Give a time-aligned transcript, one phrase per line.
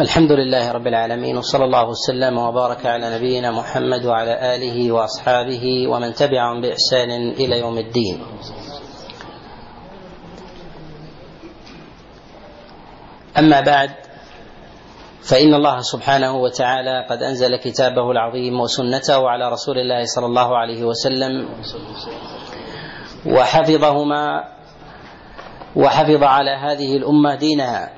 [0.00, 6.14] الحمد لله رب العالمين وصلى الله وسلم وبارك على نبينا محمد وعلى آله وأصحابه ومن
[6.14, 8.20] تبعهم بإحسان إلى يوم الدين.
[13.38, 13.90] أما بعد
[15.22, 20.84] فإن الله سبحانه وتعالى قد أنزل كتابه العظيم وسنته على رسول الله صلى الله عليه
[20.84, 21.48] وسلم
[23.26, 24.44] وحفظهما
[25.76, 27.95] وحفظ على هذه الأمة دينها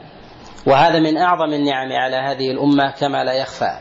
[0.69, 3.79] وهذا من أعظم النعم على هذه الأمة كما لا يخفى.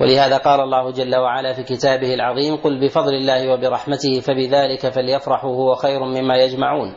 [0.00, 5.74] ولهذا قال الله جل وعلا في كتابه العظيم قل بفضل الله وبرحمته فبذلك فليفرحوا هو
[5.74, 6.94] خير مما يجمعون.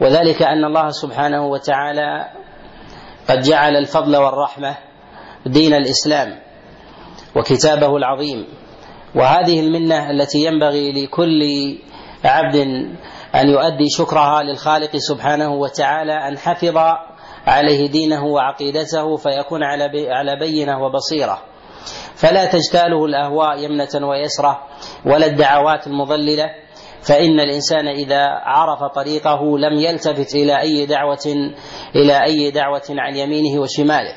[0.00, 2.28] وذلك أن الله سبحانه وتعالى
[3.28, 4.76] قد جعل الفضل والرحمة
[5.46, 6.38] دين الإسلام
[7.36, 8.46] وكتابه العظيم.
[9.14, 11.42] وهذه المنة التي ينبغي لكل
[12.24, 12.56] عبد
[13.34, 16.76] أن يؤدي شكرها للخالق سبحانه وتعالى أن حفظ
[17.46, 21.42] عليه دينه وعقيدته فيكون على على بينة وبصيرة.
[22.14, 24.60] فلا تجتاله الأهواء يمنة ويسرة
[25.06, 26.50] ولا الدعوات المضللة.
[27.02, 31.52] فإن الإنسان إذا عرف طريقه لم يلتفت إلى أي دعوه
[31.96, 34.14] إلى أي دعوة عن يمينه وشماله.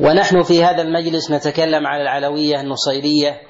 [0.00, 3.40] ونحن في هذا المجلس نتكلم على العلوية النصيرية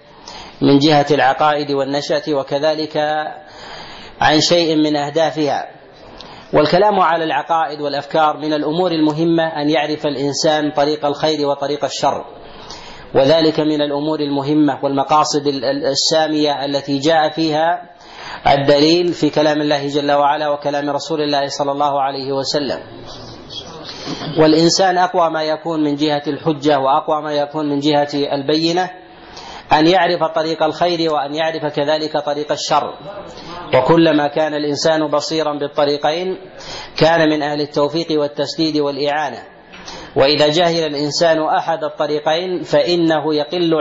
[0.62, 2.96] من جهة العقائد والنشأة وكذلك
[4.20, 5.83] عن شيء من أهدافها.
[6.54, 12.24] والكلام على العقائد والأفكار من الأمور المهمة أن يعرف الإنسان طريق الخير وطريق الشر.
[13.14, 15.46] وذلك من الأمور المهمة والمقاصد
[15.92, 17.82] السامية التي جاء فيها
[18.46, 22.78] الدليل في كلام الله جل وعلا وكلام رسول الله صلى الله عليه وسلم.
[24.40, 28.90] والإنسان أقوى ما يكون من جهة الحجة وأقوى ما يكون من جهة البينة.
[29.72, 32.94] أن يعرف طريق الخير وأن يعرف كذلك طريق الشر.
[33.74, 36.38] وكلما كان الإنسان بصيرا بالطريقين
[36.96, 39.42] كان من أهل التوفيق والتسديد والإعانة.
[40.16, 43.74] وإذا جهل الإنسان أحد الطريقين فإنه يقل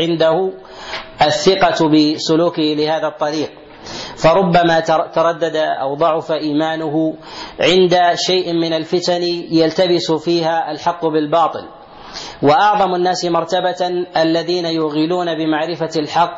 [0.00, 0.52] عنده
[1.22, 3.50] الثقة بسلوكه لهذا الطريق.
[4.16, 4.80] فربما
[5.14, 7.16] تردد أو ضعف إيمانه
[7.60, 11.77] عند شيء من الفتن يلتبس فيها الحق بالباطل.
[12.42, 16.36] وأعظم الناس مرتبة الذين يغيلون بمعرفة الحق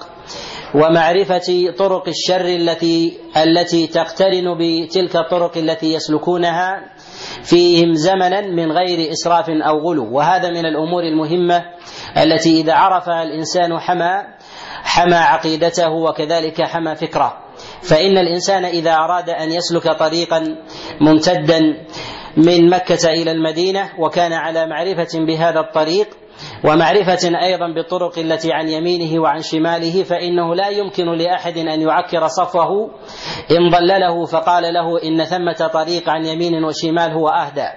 [0.75, 6.95] ومعرفة طرق الشر التي التي تقترن بتلك الطرق التي يسلكونها
[7.43, 10.17] فيهم زمنا من غير إسراف أو غلو.
[10.17, 11.65] وهذا من الأمور المهمة
[12.23, 14.23] التي إذا عرفها الإنسان حمى
[14.83, 17.39] حمى عقيدته وكذلك حمى فكره.
[17.83, 20.57] فإن الإنسان إذا أراد أن يسلك طريقا
[21.01, 21.61] ممتدا
[22.37, 26.09] من مكة إلى المدينة وكان على معرفة بهذا الطريق
[26.65, 32.91] ومعرفة أيضا بالطرق التي عن يمينه وعن شماله فإنه لا يمكن لأحد أن يعكر صفه
[33.51, 37.69] إن ضلله فقال له إن ثمة طريق عن يمين وشمال هو أهدى.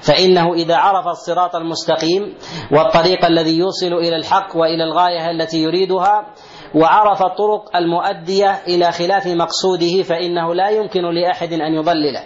[0.00, 2.34] فإنه إذا عرف الصراط المستقيم
[2.72, 6.26] والطريق الذي يوصل إلى الحق وإلى الغاية التي يريدها
[6.74, 12.24] وعرف الطرق المؤدية إلى خلاف مقصوده فإنه لا يمكن لأحد أن يضلله.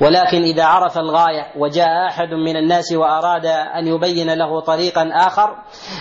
[0.00, 5.56] ولكن إذا عرف الغاية وجاء أحد من الناس وأراد أن يبين له طريقا آخر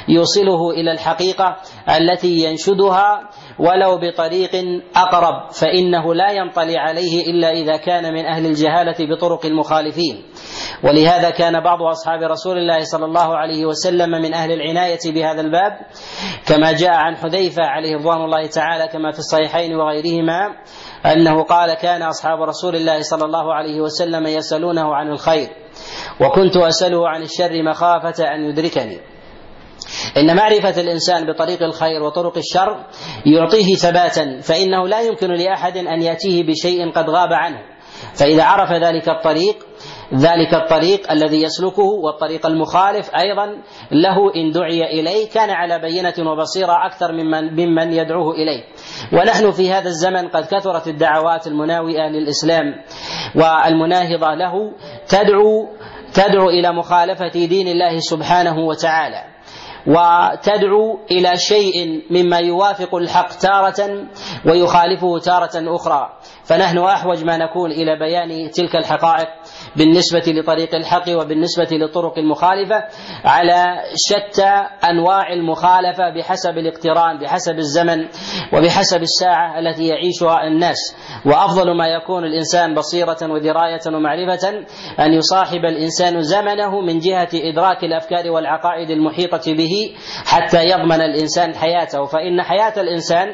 [0.09, 1.57] يوصله إلى الحقيقة
[1.97, 4.51] التي ينشدها ولو بطريق
[4.95, 10.23] أقرب فإنه لا ينطلي عليه إلا إذا كان من أهل الجهالة بطرق المخالفين.
[10.83, 15.71] ولهذا كان بعض أصحاب رسول الله صلى الله عليه وسلم من أهل العناية بهذا الباب
[16.47, 20.55] كما جاء عن حذيفة عليه رضوان الله تعالى كما في الصحيحين وغيرهما
[21.05, 25.49] أنه قال كان أصحاب رسول الله صلى الله عليه وسلم يسألونه عن الخير
[26.21, 28.99] وكنت أسأله عن الشر مخافة أن يدركني.
[30.17, 32.85] إن معرفة الإنسان بطريق الخير وطرق الشر
[33.25, 37.59] يعطيه ثباتا فإنه لا يمكن لأحد أن يأتيه بشيء قد غاب عنه.
[38.13, 39.66] فإذا عرف ذلك الطريق
[40.13, 43.45] ذلك الطريق الذي يسلكه والطريق المخالف أيضا
[43.91, 48.63] له إن دعي إليه كان على بينة وبصيرة أكثر ممن ممن يدعوه إليه.
[49.13, 52.65] ونحن في هذا الزمن قد كثرت الدعوات المناوئة للإسلام
[53.35, 54.71] والمناهضة له
[55.07, 55.67] تدعو
[56.13, 59.36] تدعو إلى مخالفة دين الله سبحانه وتعالى.
[59.87, 64.07] وتدعو إلى شيء مما يوافق الحق تارة
[64.45, 66.09] ويخالفه تارة أخرى.
[66.43, 69.27] فنحن أحوج ما نكون إلى بيان تلك الحقائق
[69.75, 72.83] بالنسبة لطريق الحق وبالنسبة للطرق المخالفة
[73.25, 74.51] على شتى
[74.89, 78.07] أنواع المخالفة بحسب الاقتران بحسب الزمن
[78.53, 80.77] وبحسب الساعة التي يعيشها الناس.
[81.25, 84.49] وأفضل ما يكون الإنسان بصيرة ودراية ومعرفة
[84.99, 89.76] أن يصاحب الإنسان زمنه من جهة إدراك الأفكار والعقائد المحيطة به
[90.25, 93.27] حتى يضمن الإنسان حياته فإن حياة الإنسان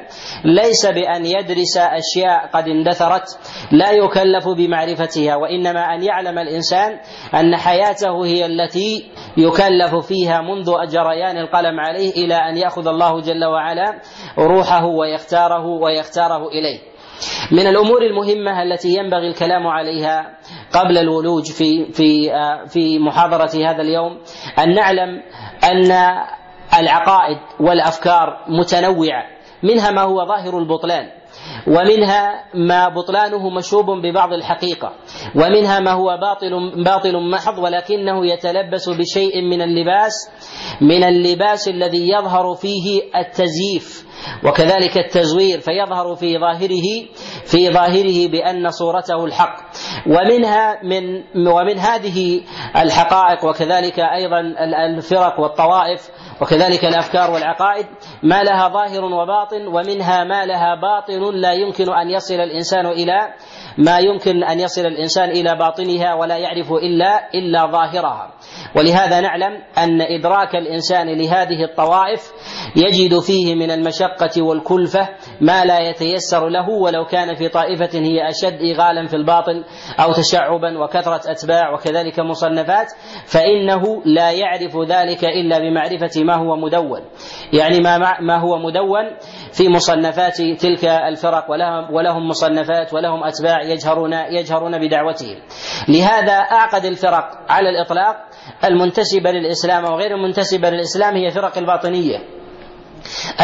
[0.45, 3.25] ليس بأن يدرس أشياء قد اندثرت
[3.71, 6.99] لا يكلف بمعرفتها وإنما أن يعلم الإنسان
[7.35, 13.45] أن حياته هي التي يكلف فيها منذ جريان القلم عليه إلى أن يأخذ الله جل
[13.45, 14.01] وعلا
[14.37, 16.92] روحه ويختاره ويختاره إليه.
[17.51, 20.37] من الأمور المهمة التي ينبغي الكلام عليها
[20.73, 22.31] قبل الولوج في في
[22.67, 24.19] في محاضرة هذا اليوم
[24.59, 25.21] أن نعلم
[25.63, 25.91] أن
[26.79, 29.23] العقائد والأفكار متنوعة
[29.63, 31.09] منها ما هو ظاهر البطلان.
[31.67, 34.93] ومنها ما بطلانه مشوب ببعض الحقيقة
[35.35, 40.13] ومنها ما هو باطل باطل محض ولكنه يتلبس بشيء من اللباس
[40.81, 44.13] من اللباس الذي يظهر فيه التزييف
[44.45, 47.07] وكذلك التزوير فيظهر في ظاهره
[47.45, 49.55] في ظاهره بأن صورته الحق.
[50.07, 52.41] ومنها من ومن هذه
[52.75, 54.39] الحقائق وكذلك أيضا
[54.85, 56.09] الفرق والطوائف
[56.41, 57.85] وكذلك الأفكار والعقائد
[58.23, 63.33] ما لها ظاهر وباطن ومنها ما لها باطن لا يمكن أن يصل الإنسان إلى
[63.77, 68.33] ما يمكن أن يصل الإنسان إلى باطنها ولا يعرف إلا إلا ظاهرها.
[68.75, 72.31] ولهذا نعلم أن إدراك الإنسان لهذه الطوائف
[72.75, 75.09] يجد فيه من المشقة والكلفة
[75.41, 79.63] ما لا يتيسر له ولو كان في طائفة هي أشد إغالا في الباطل
[79.99, 82.87] أو تشعبا وكثرة أتباع وكذلك مصنفات
[83.25, 87.01] فإنه لا يعرف ذلك إلا بمعرفة ما هو مدون.
[87.53, 89.05] يعني ما ما هو مدون
[89.53, 95.41] في مصنفات تلك الفرق ولهم ولهم مصنفات ولهم أتباع يجهرون يجهرون بدعوتهم.
[95.87, 98.15] لهذا أعقد الفرق على الإطلاق
[98.65, 102.17] المنتسبة للإسلام وغير المنتسبة للإسلام هي فرق الباطنية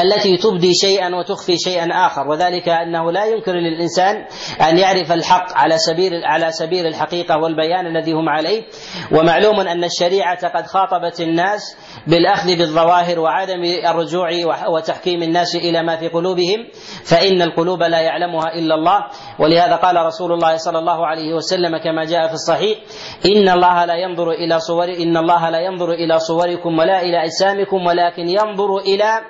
[0.04, 2.28] التي تبدي شيئا وتخفي شيئا آخر.
[2.28, 4.26] وذلك أنه لا يمكن للإنسان
[4.70, 8.64] أن يعرف الحق على سبيل على سبيل الحقيقة والبيان الذي هم عليه.
[9.12, 11.78] ومعلوم أن الشريعة قد خاطبت الناس
[12.08, 14.30] بالأخذ بالظواهر وعدم الرجوع
[14.68, 16.68] وتحكيم الناس إلى ما في قلوبهم
[17.04, 19.00] فإن القلوب لا يعلمها إلا الله.
[19.40, 22.78] ولهذا قال رسول الله صلى الله عليه وسلم كما جاء في الصحيح
[23.26, 27.86] إن الله لا ينظر إلى صور إن الله لا ينظر إلى صوركم ولا إلى أجسامكم
[27.86, 29.22] ولكن ينظر إلى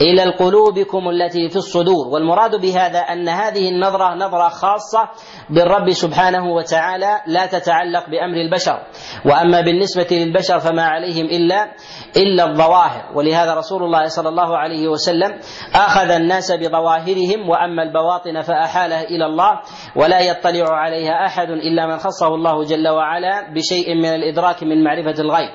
[0.00, 2.08] إلى القلوبكم التي في الصدور.
[2.08, 5.08] والمراد بهذا أن هذه النظرة نظرة خاصة
[5.50, 8.78] بالرب سبحانه وتعالى لا تتعلق بأمر البشر.
[9.24, 11.72] وأما بالنسبة للبشر فما عليهم إلا
[12.16, 13.12] إلا الظواهر.
[13.14, 15.38] ولهذا رسول الله صلى الله عليه وسلم
[15.74, 19.60] أخذ الناس بظواهرهم وأما البواطن فاحالها إلى الله
[19.96, 25.20] ولا يطلع عليها أحد إلا من خصه الله جل وعلا بشيء من الإدراك من معرفة
[25.20, 25.50] الغيب.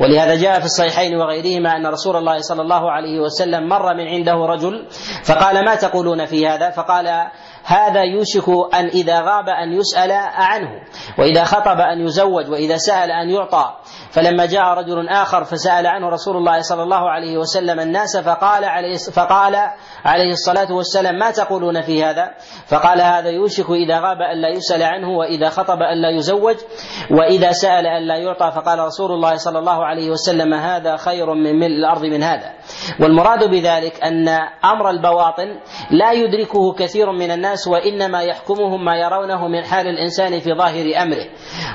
[0.00, 4.34] ولهذا جاء في الصحيحين وغيرهما أن رسول الله صلى الله عليه وسلم مر من عنده
[4.34, 4.86] رجل
[5.24, 7.06] فقال ما تقولون في هذا؟ فقال
[7.64, 10.68] هذا يوشك أن إذا غاب أن يسأل عنه
[11.18, 13.74] وإذا خطب أن يزوج وإذا سأل أن يعطى
[14.10, 18.96] فلما جاء رجل آخر فسأل عنه رسول الله صلى الله عليه وسلم الناس فقال عليه
[18.96, 19.56] فقال
[20.04, 22.30] عليه الصلاة والسلام ما تقولون في هذا؟
[22.66, 26.56] فقال هذا يوشك إذا غاب الا يسأل عنه وإذا خطب الا يزوج
[27.10, 31.76] وإذا سأل الا يعطى فقال رسول الله صلى الله عليه وسلم هذا خير من ملء
[31.76, 32.52] الأرض من هذا.
[33.00, 34.28] والمراد بذلك أن
[34.64, 40.54] أمر البواطن لا يدركه كثير من الناس وإنما يحكمهم ما يرونه من حال الإنسان في
[40.54, 41.26] ظاهر أمره.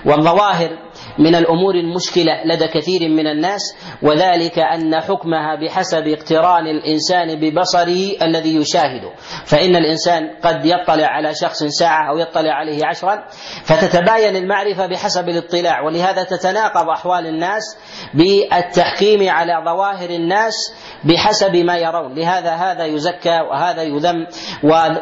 [0.06, 0.89] والظواهر
[1.20, 3.62] من الأمور المشكلة لدى كثير من الناس
[4.02, 9.12] وذلك أن حكمها بحسب اقتران الإنسان ببصره الذي يشاهده.
[9.46, 13.26] فإن الإنسان قد يطلع على شخص ساعة أو يطلع عليه عشرا
[13.64, 15.82] فتتباين المعرفة بحسب الاطلاع.
[15.82, 17.78] ولهذا تتناقض أحوال الناس
[18.14, 20.74] بالتحكيم على ظواهر الناس
[21.04, 22.14] بحسب ما يرون.
[22.14, 24.28] لهذا هذا يزكى وهذا يذم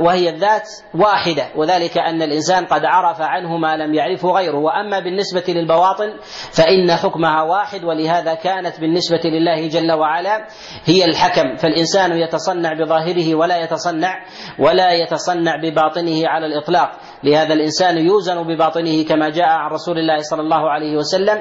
[0.01, 1.47] وهي الذات واحدة.
[1.55, 4.57] وذلك أن الإنسان قد عرف عنه ما لم يعرفه غيره.
[4.57, 6.06] وأما بالنسبة للبواطن
[6.51, 10.47] فإن حكمها واحد ولهذا كانت بالنسبة لله جل وعلا
[10.85, 11.55] هي الحكم.
[11.55, 14.25] فالإنسان يتصنع بظاهره ولا يتصنع
[14.59, 16.91] ولا يتصنع بباطنه على الإطلاق.
[17.23, 21.37] لهذا الإنسان يوزن بباطنه كما جاء عن رسول الله صلى الله عليه وسلم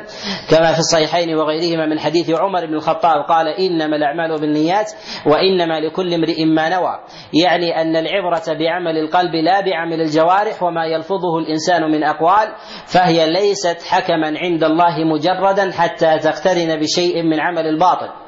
[0.50, 4.92] كما في الصحيحين وغيرهما من حديث عمر بن الخطاب قال إنما الأعمال بالنيات
[5.26, 6.98] وإنما لكل امرئ ما نوى
[7.44, 12.54] يعني أن العبرة بعمل القلب لا بعمل الجوارح وما يلفظه الإنسان من أقوال
[12.86, 18.25] فهي ليست حكما عند الله مجردا حتى تقترن بشيء من عمل الباطن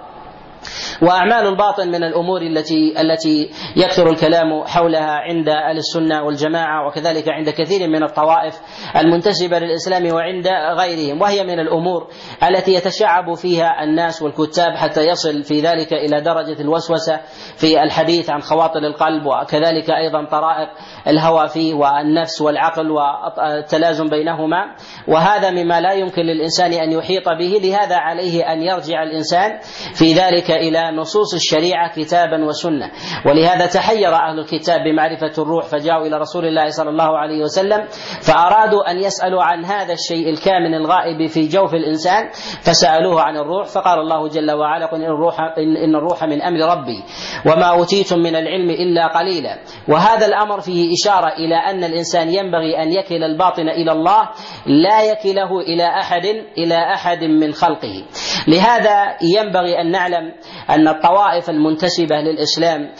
[1.02, 7.50] وأعمال الباطن من الأمور التي التي يكثر الكلام حولها عند أهل السنة والجماعة وكذلك عند
[7.50, 8.60] كثير من الطوائف
[8.96, 11.20] المنتسبة للإسلام وعند غيرهم.
[11.20, 12.06] وهي من الأمور
[12.48, 17.20] التي يتشعب فيها الناس والكتاب حتى يصل في ذلك إلى درجة الوسوسة
[17.56, 20.68] في الحديث عن خواطر القلب وكذلك أيضا طرائق
[21.06, 24.74] الهوى فيه والنفس والعقل والتلازم بينهما.
[25.08, 29.58] وهذا مما لا يمكن للإنسان أن يحيط به لهذا عليه أن يرجع الإنسان
[29.94, 32.90] في ذلك إلى نصوص الشريعة كتابا وسنة.
[33.26, 37.86] ولهذا تحير أهل الكتاب بمعرفة الروح فجاءوا إلى رسول الله صلى الله عليه وسلم
[38.22, 42.28] فأرادوا أن يسألوا عن هذا الشيء الكامن الغائب في جوف الإنسان
[42.62, 47.02] فسألوه عن الروح فقال الله جل وعلا قل إن الروح إن الروح من أمر ربي
[47.46, 49.58] وما أوتيتم من العلم إلا قليلا.
[49.88, 54.28] وهذا الأمر فيه إشارة إلى أن الإنسان ينبغي أن يكل الباطن إلى الله
[54.66, 56.24] لا يكله إلى أحد
[56.58, 58.04] إلى أحد من خلقه.
[58.48, 60.32] لهذا ينبغي أن نعلم
[60.78, 62.90] أن الطوائف المنتسبة للإسلام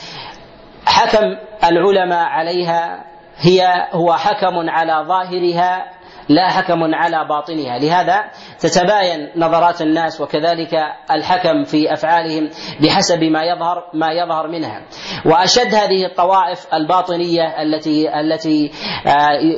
[0.87, 1.25] حكم
[1.65, 3.05] العلماء عليها
[3.37, 5.87] هي هو حكم على ظاهرها
[6.29, 7.79] لا حكم على باطنها.
[7.79, 8.25] لهذا
[8.59, 10.75] تتباين نظرات الناس وكذلك
[11.11, 12.51] الحكم في أفعالهم
[12.83, 14.83] بحسب ما يظهر ما يظهر منها.
[15.27, 18.71] وأشد هذه الطوائف الباطنية التي التي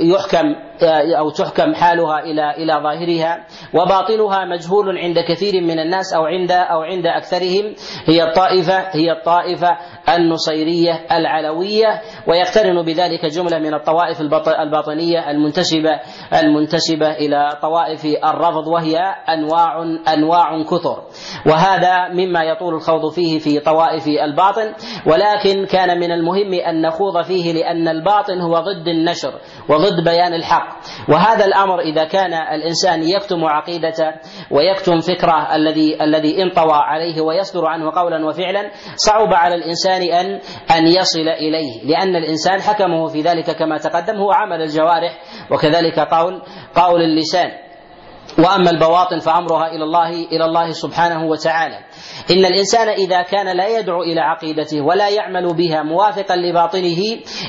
[0.03, 0.55] يحكم
[1.19, 3.47] أو تحكم حالها إلى إلى ظاهرها.
[3.75, 7.75] وباطنها مجهول عند كثير من الناس أو عند أو عند أكثرهم.
[8.07, 9.77] هي الطائفه هي الطائفة
[10.17, 14.21] النصيرية العلوية ويقترن بذلك جملة من الطوائف
[14.61, 16.01] الباطنية المنتسبة
[16.43, 18.99] المنتسبة إلى طوائف الرفض وهي
[19.29, 19.83] أنواع
[20.15, 21.03] أنواع كثر.
[21.47, 24.75] وهذا مما يطول الخوض فيه في طوائف الباطن.
[25.07, 29.33] ولكن كان من المهم أن نخوض فيه لأن الباطن هو ضد النشر
[29.69, 30.69] وضد بيان الحق.
[31.09, 34.13] وهذا الأمر إذا كان الإنسان يكتم عقيدته
[34.51, 39.55] ويكتم فكره الذي الذي انطوى عليه ويصدر عنه قولا وفعلا صعب على
[40.01, 40.41] الانسان ان
[40.77, 45.19] أن يصل إليه لأن الإنسان حكمه في ذلك كما تقدم هو عمل الجوارح
[45.53, 46.43] وكذلك قول
[46.75, 47.51] قول اللسان.
[48.39, 51.79] وأما البواطن فأمرها إلى الله إلى الله سبحانه وتعالى.
[52.31, 57.01] إن الإنسان إذا كان لا يدعو إلى عقيدته ولا يعمل بها موافقا لباطنه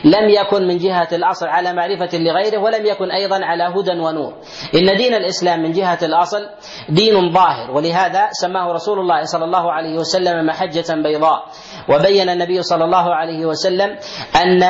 [0.05, 4.33] لم يكن من جهة الأصل على معرفة لغيره ولم يكن أيضا على هدى ونور.
[4.75, 6.49] إن دين الإسلام من جهة الأصل
[6.89, 11.43] دين ظاهر ولهذا سماه رسول الله صلى الله عليه وسلم محجة بيضاء.
[11.89, 13.89] وبين النبي صلى الله عليه وسلم
[14.35, 14.63] أن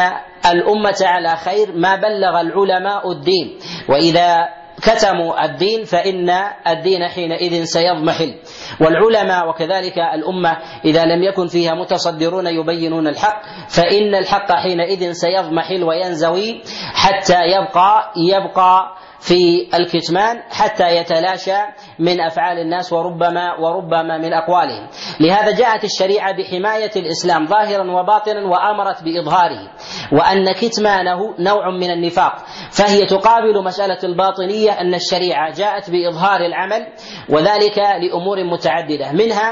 [0.51, 3.57] الأمة على خير ما بلغ العلماء الدين.
[3.89, 6.29] وإذا كتموا الدين فإن
[6.67, 8.35] الدين حينئذ سيضمحل.
[8.81, 16.61] والعلماء وكذلك الأمة إذا لم يكن فيها متصدرون يبينون الحق فإن الحق حينئذ سيضمحل وينزوي
[16.93, 21.57] حتى يبقى يبقى في الكتمان حتى يتلاشى
[21.99, 24.87] من أفعال الناس وربما وربما من أقوالهم.
[25.19, 29.69] لهذا جاءت الشريعة بحماية الإسلام ظاهرا وباطنا وأمرت بإظهاره
[30.11, 32.35] وأن كتمانه نوع من النفاق.
[32.71, 36.87] فهي تقابل مسألة الباطنية أن الشريعة جاءت بإظهار العمل
[37.29, 39.11] وذلك لأمور متعددة.
[39.11, 39.51] منها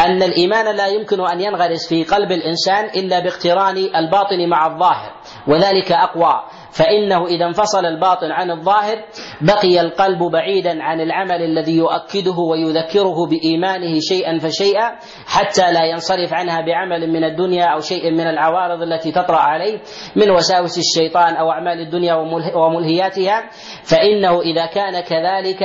[0.00, 5.12] أن الإيمان لا يمكن أن ينغرس في قلب الإنسان إلا باقتران الباطن مع الظاهر
[5.48, 6.42] وذلك أقوى.
[6.72, 8.96] فإنه إذا انفصل الباطن عن الظاهر
[9.40, 16.60] بقي القلب بعيدا عن العمل الذي يؤكده ويذكره بإيمانه شيئا فشيئا حتى لا ينصرف عنها
[16.60, 19.80] بعمل من الدنيا أو شيء من العوارض التي تطرأ عليه
[20.16, 22.14] من وساوس الشيطان أو أعمال الدنيا
[22.54, 23.50] وملهياتها.
[23.84, 25.62] فإنه إذا كان كذلك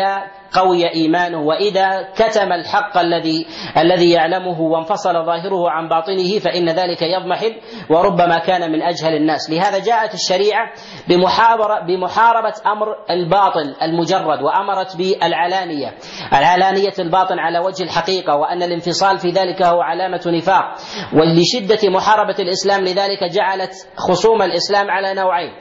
[0.55, 3.47] قوي إيمانه وإذا كتم الحق الذي
[3.77, 7.55] الذي يعلمه وانفصل ظاهره عن باطنه فإن ذلك يضمحل
[7.89, 9.50] وربما كان من أجهل الناس.
[9.50, 10.71] لهذا جاءت الشريعة
[11.09, 15.93] بمحاربه بمحاربة أمر الباطل المجرد وأمرت بالعلانية.
[16.33, 20.63] العلانية الباطن على وجه الحقيقة وأن الانفصال في ذلك هو علامة نفاق.
[21.13, 25.51] ولشدة محاربة الإسلام لذلك جعلت خصوم الإسلام على نوعين.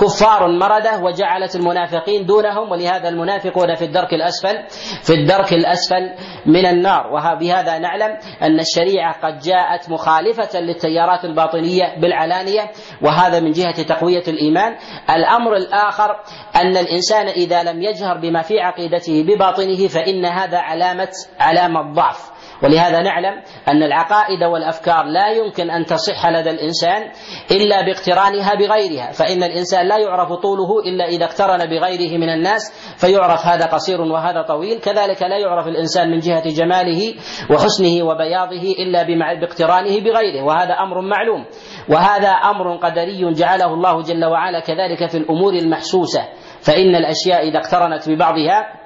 [0.00, 4.12] كفار مرده وجعلت المنافقين دونهم ولهذا المنافقون في الدرك
[4.44, 6.14] الأسفل في الدرك الأسفل
[6.46, 7.06] من النار.
[7.06, 12.70] وبهذا نعلم أن الشريعة قد جاءت مخالفة للتيارات الباطنية بالعلانية
[13.02, 14.76] وهذا من جهة تقوية الإيمان.
[15.10, 16.10] الأمر الآخر
[16.56, 21.08] أن الإنسان إذا لم يجهر بما في عقيدته بباطنه فإن هذا علامه
[21.40, 22.32] علامة ضعف.
[22.62, 27.10] ولهذا نعلم أن العقائد والأفكار لا يمكن أن تصح لدى الإنسان
[27.50, 33.46] إلا باقترانها بغيرها فإن الإنسان لا يعرف طوله إلا إذا اقترن بغيره من الناس فيعرف
[33.46, 37.14] هذا قصير وهذا طويل كذلك لا يعرف الإنسان من جهة جماله
[37.50, 39.02] وحسنه وبياضه إلا
[39.40, 41.44] باقترانه بغيره وهذا أمر معلوم
[41.88, 46.28] وهذا أمر قدري جعله الله جل وعلا كذلك في الأمور المحسوسة
[46.60, 48.81] فإن الأشياء إذا اقترنت ببعضها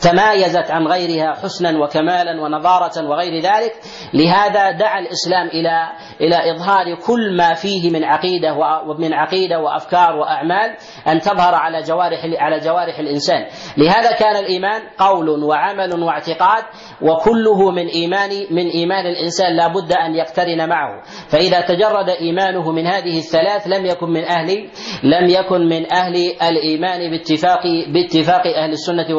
[0.00, 3.72] تمايزت عن غيرها حسنا وكمالا ونضارة وغير ذلك.
[4.14, 5.88] لهذا دعا الإسلام إلى
[6.20, 8.54] إلى إظهار كل ما فيه من عقيدة
[8.86, 10.76] ومن عقيدة وأفكار وأعمال
[11.08, 13.46] أن تظهر على جوارح على جوارح الإنسان.
[13.76, 16.64] لهذا كان الإيمان قول وعمل واعتقاد
[17.02, 21.02] وكله من إيمان من إيمان الإنسان لا بد أن يقترن معه.
[21.28, 24.68] فإذا تجرد إيمانه من هذه الثلاث لم يكن من أهل
[25.02, 27.62] لم يكن من أهل الإيمان باتفاق
[27.94, 29.14] باتفاق أهل السنة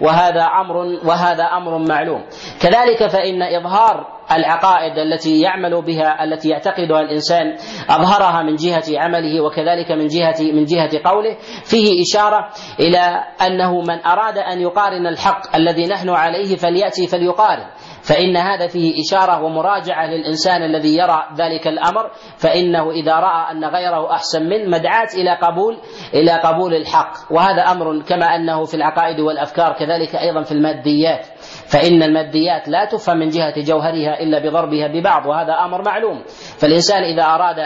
[0.00, 2.24] وهذا أمر وهذا أمر معلوم.
[2.60, 7.56] كذلك فإن إظهار العقائد التي يعمل بها التي يعتقدها الإنسان
[7.90, 12.48] أظهرها من جهة عمله وكذلك من جهة من جهة قوله فيه إشارة
[12.80, 17.66] إلى أنه من أراد أن يقارن الحق الذي نحن عليه فليأتي فليقارن.
[18.08, 24.12] فإن هذا فيه إشارة ومراجعة للإنسان الذي يرى ذلك الأمر فإنه إذا رأى أن غيره
[24.12, 25.78] أحسن منه مدعاة إلى قبول
[26.14, 27.12] إلى قبول الحق.
[27.30, 31.26] وهذا أمر كما أنه في العقائد والأفكار كذلك أيضا في الماديات.
[31.70, 36.24] فإن الماديات لا تفهم من جهة جوهرها إلا بضربها ببعض وهذا أمر معلوم.
[36.60, 37.58] فالإنسان إذا أراد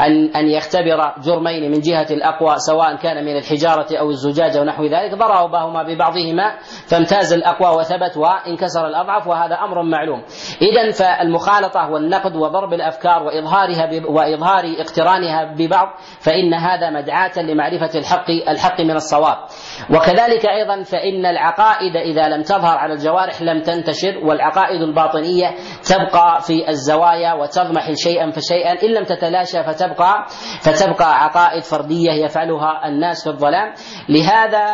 [0.00, 5.14] أن أن يختبر جرمين من جهة الأقوى سواء كان من الحجارة أو الزجاجة ونحو ذلك
[5.14, 6.58] ضربهما ببعضهما
[6.88, 10.22] فامتاز الأقوى وثبت وانكسر الأضعف وهذا أمر معلوم.
[10.62, 15.88] إذا فالمخالطة والنقد وضرب الأفكار وإظهارها وإظهار اقترانها ببعض
[16.20, 19.36] فإن هذا مدعاة لمعرفة الحق الحق من الصواب.
[19.90, 25.54] وكذلك أيضا فإن العقائد إذا لم تظهر على الجوارح لم تنتشر والعقائد الباطنية
[25.88, 28.72] تبقى في الزوايا وتضمحل شيئا فشيئا.
[28.82, 30.26] إن لم تتلاشى فتبقى
[30.60, 33.72] فتبقى عقائد فردية يفعلها الناس في الظلام.
[34.08, 34.66] لهذا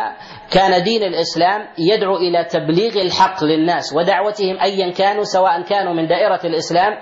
[0.51, 6.39] كان دين الإسلام يدعو إلى تبليغ الحق للناس ودعوتهم ايا كانوا سواء كانوا من دائرة
[6.43, 6.97] الإسلام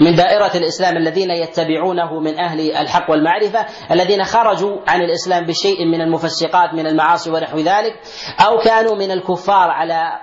[0.00, 6.00] من دائرة الإسلام الذين يتبعونه من أهل الحق والمعرفة الذين خرجوا عن الإسلام بشيء من
[6.00, 8.00] المفسقات من المعاصي ونحو ذلك
[8.46, 10.18] أو كانوا من الكفار على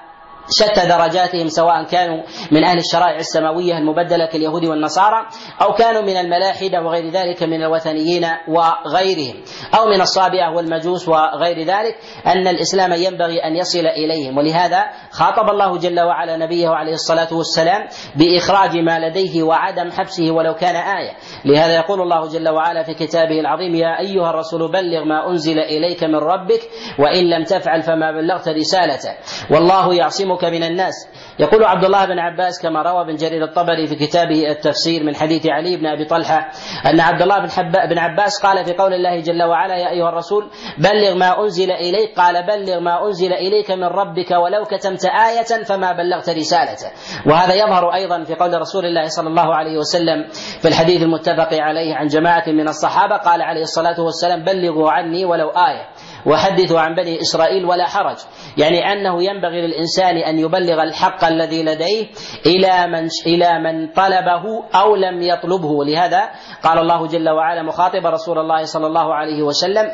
[0.52, 5.26] شتى درجاتهم سواء كانوا من أهل الشرائع السماوية المبدلة كاليهود والنصارى
[5.62, 9.36] أو كانوا من الملاحدة وغير ذلك من الوثنيين وغيرهم
[9.80, 11.96] أو من الصابئة والمجوس وغير ذلك
[12.28, 14.38] أن الإسلام ينبغي أن يصل إليهم.
[14.38, 20.54] ولهذا خاطب الله جل وعلا نبيه عليه الصلاة والسلام بإخراج ما لديه وعدم حبسه ولو
[20.54, 21.12] كان آية.
[21.46, 26.04] لهذا يقول الله جل وعلا في كتابه العظيم يا أيها الرسول بلغ ما أنزل إليك
[26.04, 26.62] من ربك
[27.00, 29.14] وإن لم تفعل فما بلغت رسالته
[29.52, 30.94] والله يعصمك من الناس.
[31.40, 35.48] يقول عبد الله بن عباس كما روى بن جرير الطبري في كتابه التفسير من حديث
[35.48, 36.50] علي بن أبي طلحة
[36.86, 40.10] أن عبد الله بن, حب بن عباس قال في قول الله جل وعلا يا أيها
[40.10, 42.16] الرسول بلغ ما أنزل إليك.
[42.18, 46.92] قال بلغ ما أنزل إليك من ربك ولو كتمت آية فما بلغت رسالته.
[47.26, 50.28] وهذا يظهر أيضا في قول رسول الله صلى الله عليه وسلم
[50.62, 53.18] في الحديث المتفق عليه عن جماعة من الصحابة.
[53.18, 55.90] قال عليه الصلاة والسلام بلغوا عني ولو آية.
[56.26, 58.18] وحدثوا عن بني إسرائيل ولا حرج.
[58.58, 62.08] يعني أنه ينبغي للإنسان أن يبلغ الحق الذي لديه
[62.46, 64.44] إلى من إلى من طلبه
[64.76, 65.68] أو لم يطلبه.
[65.68, 66.30] ولهذا
[66.64, 69.90] قال الله جل وعلا مخاطب رسول الله صلى الله عليه وسلم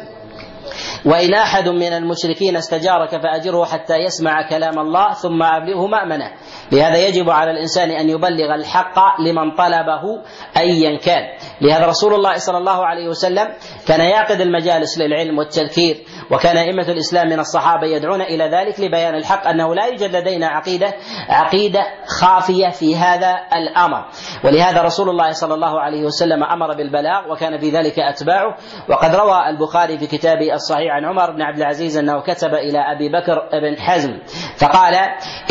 [1.05, 6.31] وإن أحد من المشركين استجارك فأجره حتى يسمع كلام الله ثم أبلغه مأمنة.
[6.71, 10.21] لهذا يجب على الإنسان أن يبلغ الحق لمن طلبه
[10.57, 11.23] أيا كان.
[11.61, 13.47] لهذا رسول الله صلى الله عليه وسلم
[13.87, 15.95] كان يعقد المجالس للعلم والتذكير
[16.31, 20.93] وكان أئمة الإسلام من الصحابة يدعون إلى ذلك لبيان الحق أنه لا يوجد لدينا عقيدة
[21.29, 21.81] عقيدة
[22.21, 24.05] خافية في هذا الأمر.
[24.45, 28.57] ولهذا رسول الله صلى الله عليه وسلم أمر بالبلاغ وكان في ذلك أتباعه.
[28.89, 33.09] وقد روى البخاري في كتابه الصحيح عن عمر بن عبد العزيز أنه كتب إلى أبي
[33.09, 34.19] بكر بن حزم
[34.57, 34.95] فقال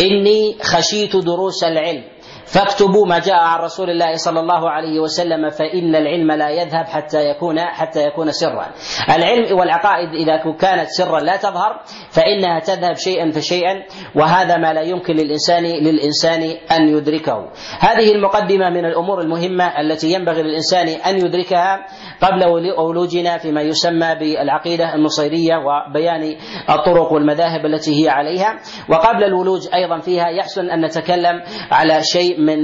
[0.01, 2.05] إني خشيت دروس العلم.
[2.55, 7.31] فاكتبوا ما جاء عن رسول الله صلى الله عليه وسلم فإن العلم لا يذهب حتى
[7.31, 8.67] يكون حتى يكون سرا.
[9.17, 13.83] العلم والعقائد إذا كانت سرا لا تظهر فإنها تذهب شيئا فشيئا
[14.15, 17.51] وهذا ما لا يمكن للإنسان للإنسان أن يدركه.
[17.81, 21.87] هذه المقدمة من الأمور المهمة التي ينبغي للإنسان أن يدركها
[22.21, 22.45] قبل
[22.79, 26.37] ولوجنا فيما يسمى بالعقيدة النصيرية وبيان
[26.71, 32.59] الطرق والمذاهب التي هي عليها وقبل الولوج أيضا فيها يحسن أن نتكلم على شيء من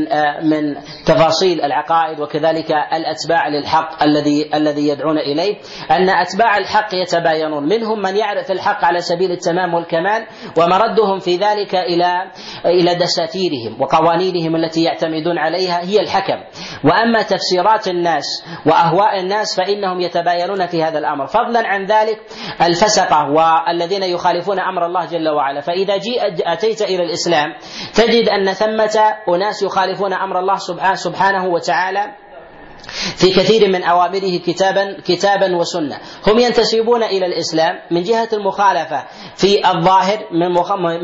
[0.50, 0.74] من
[1.06, 5.56] تفاصيل العقائد وكذلك الأتباع للحق الذي الذي يدعون إليه.
[5.90, 7.68] أن أتباع الحق يتباينون.
[7.68, 10.26] منهم من يعرف الحق على سبيل التمام والكمال
[10.58, 12.30] ومردهم في ذلك إلى
[12.64, 16.44] إلى دساتيرهم وقوانينهم التي يعتمدون عليها هي الحكم.
[16.84, 18.24] وأما تفسيرات الناس
[18.66, 21.26] وأهواء الناس فإنهم يتباينون في هذا الأمر.
[21.26, 22.18] فضلا عن ذلك
[22.62, 25.60] الفسقة والذين يخالفون أمر الله جل وعلا.
[25.60, 26.20] فإذا جيء
[26.52, 27.54] أتيت إلى الإسلام
[27.94, 30.56] تجد أن ثمة أناس يخالفون أمر الله
[30.94, 32.14] سبحانه وتعالى
[33.16, 36.00] في كثير من أوامره كتابا كتابا وسنة.
[36.26, 39.04] هم ينتسبون إلى الإسلام من جهة المخالفة
[39.36, 40.48] في الظاهر من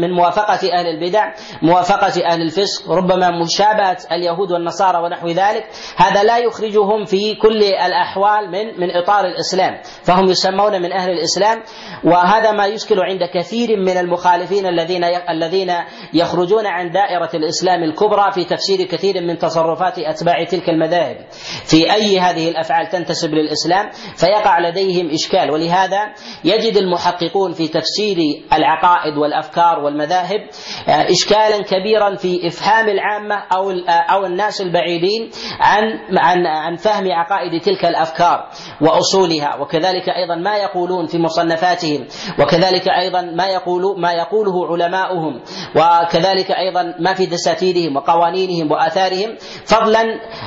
[0.01, 5.65] من موافقة أهل البدع موافقة أهل الفسق ربما مشابهة اليهود والنصارى ونحو ذلك.
[5.97, 11.63] هذا لا يخرجهم في كل الأحوال من من إطار الإسلام فهم يسمون من أهل الإسلام.
[12.05, 15.73] وهذا ما يشكل عند كثير من المخالفين الذين الذين
[16.15, 21.17] يخرجون عن دائرة الإسلام الكبرى في تفسير كثير من تصرفات أتباع تلك المذاهب.
[21.65, 25.51] في أي هذه الأفعال تنتسب للإسلام فيقع لديهم إشكال.
[25.51, 25.99] ولهذا
[26.45, 28.17] يجد المحققون في تفسير
[28.53, 30.41] العقائد والأفكار والمذاهب
[30.89, 35.83] آه، إشكالا كبيرا في إفهام العامة أو أو الناس البعيدين عن
[36.19, 38.49] عن عن فهم عقائد تلك الأفكار
[38.81, 39.57] وأصولها.
[39.61, 42.07] وكذلك أيضا ما يقولون في مصنفاتهم
[42.41, 45.41] وكذلك أيضا ما يقول ما يقوله علماؤهم
[45.77, 50.03] وكذلك أيضا ما في دساتيرهم وقوانينهم وآثارهم فضلا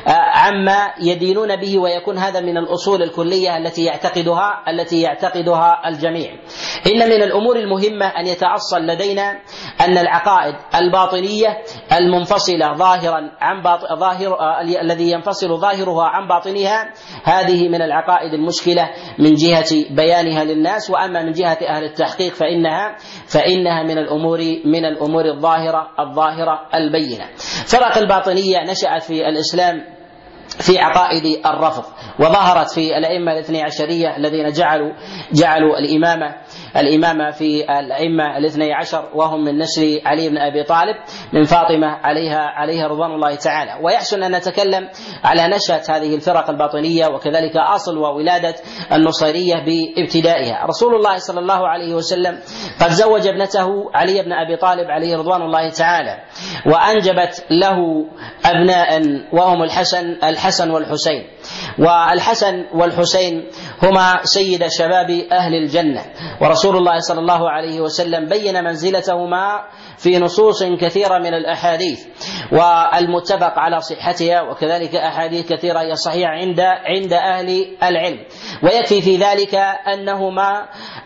[0.08, 0.94] آه، عما
[1.30, 6.32] يدينون به ويكون هذا من الأصول الكلية التي يعتقدها التي يعتقدها الجميع.
[6.88, 9.40] إن من الأمور المهمة أن يتأصل لدينا
[9.82, 11.48] أن العقائد الباطنية
[11.94, 18.90] المنفصلة ظاهرا عن باطن ظاهر آه، الذي ينفصل ظاهرها عن باطنها هذه من العقائد المشكلة
[19.20, 20.90] من جهة بيانها للناس.
[20.90, 22.96] وأما من جهة أهل التحقيق فإنها
[23.28, 27.26] فإنها من الأمور من الأمور الظاهرة الظاهرة البينة.
[27.68, 29.99] فرق الباطنية نشأت في الإسلام
[30.60, 31.84] في عقائد الرفض
[32.20, 34.94] وظهرت في الأئمة الاثني عشرية الذين جعلوا
[35.34, 36.36] جعلوا الإمامة.
[36.78, 40.96] الإمامة في الأئمة الاثني عشر وهم من نسل علي بن أبي طالب
[41.34, 43.72] من فاطمة عليها عليها رضوان الله تعالى.
[43.84, 44.90] ويحسن أن نتكلم
[45.24, 48.56] على نشأة هذه الفرق الباطنية وكذلك أصل وولادة
[48.94, 50.66] النصيرية بابتدائها.
[50.66, 52.40] رسول الله صلى الله عليه وسلم
[52.82, 56.18] قد زوج ابنته علي بن أبي طالب عليه رضوان الله تعالى
[56.66, 58.06] وأنجبت له
[58.46, 59.02] أبناء
[59.34, 61.24] وهم الحسن الحسن والحسين.
[61.80, 63.50] والحسن والحسين
[63.84, 66.02] هما سيد شباب أهل الجنة.
[66.42, 69.64] ورسول الله صلى الله عليه وسلم بين منزلتهما
[69.98, 72.06] في نصوص كثيرة من الأحاديث
[72.52, 78.20] والمتفق على صحتها وكذلك أحاديث كثيرة هي صحيحة عند عند أهل العلم.
[78.64, 79.56] ويكفي في ذلك
[79.94, 80.66] أنهما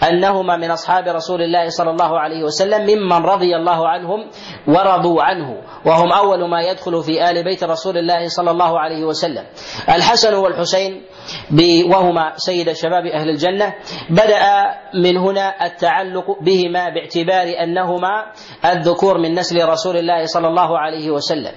[0.10, 4.30] أنهما من أصحاب رسول الله صلى الله عليه وسلم ممن رضي الله عنهم
[4.68, 9.44] ورضوا عنه وهم أول ما يدخل في آل بيت رسول الله صلى الله عليه وسلم.
[9.90, 11.02] الحسن والحسين
[11.92, 13.74] وهما سيد شباب أهل الجنة
[14.10, 14.44] بدأ
[14.94, 18.32] من هنا التعلق بهما باعتبار أنهما
[18.66, 21.52] الذكور من نسل رسول الله صلى الله عليه وسلم.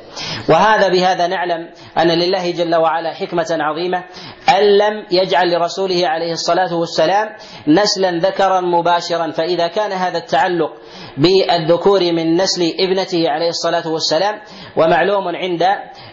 [0.48, 4.04] وهذا بهذا نعلم أن لله جل وعلا حكمة عظيمة
[4.48, 7.28] أن لم يجعل لرسوله عليه الصلاة والسلام
[7.68, 9.30] نسلا ذكرا مباشرا.
[9.30, 10.72] فإذا كان هذا التعلق
[11.18, 14.40] بالذكور من نسل ابنته عليه الصلاة والسلام
[14.76, 15.62] ومعلوم عند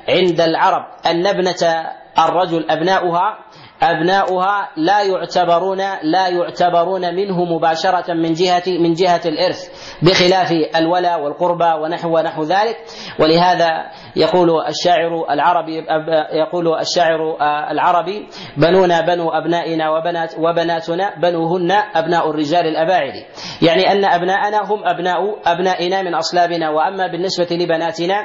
[0.09, 3.37] عند العرب أن ابنة الرجل أبناؤها
[3.83, 9.69] أبناؤها لا يعتبرون لا يعتبرون منه مباشرة من جهة من جهة الإرث
[10.01, 12.77] بخلاف الولا والقربى ونحو ونحو ذلك.
[13.19, 15.85] ولهذا يقول الشاعر العربي
[16.33, 17.37] يقول الشاعر
[17.71, 23.13] العربي بنونا بنو أبنائنا وبنات وبناتنا بنوهن أبناء الرجال الأباعد.
[23.61, 28.15] يعني أن أبناءنا هم أبناء أبنائنا من أصلابنا وأما بالنسبة لبناتنا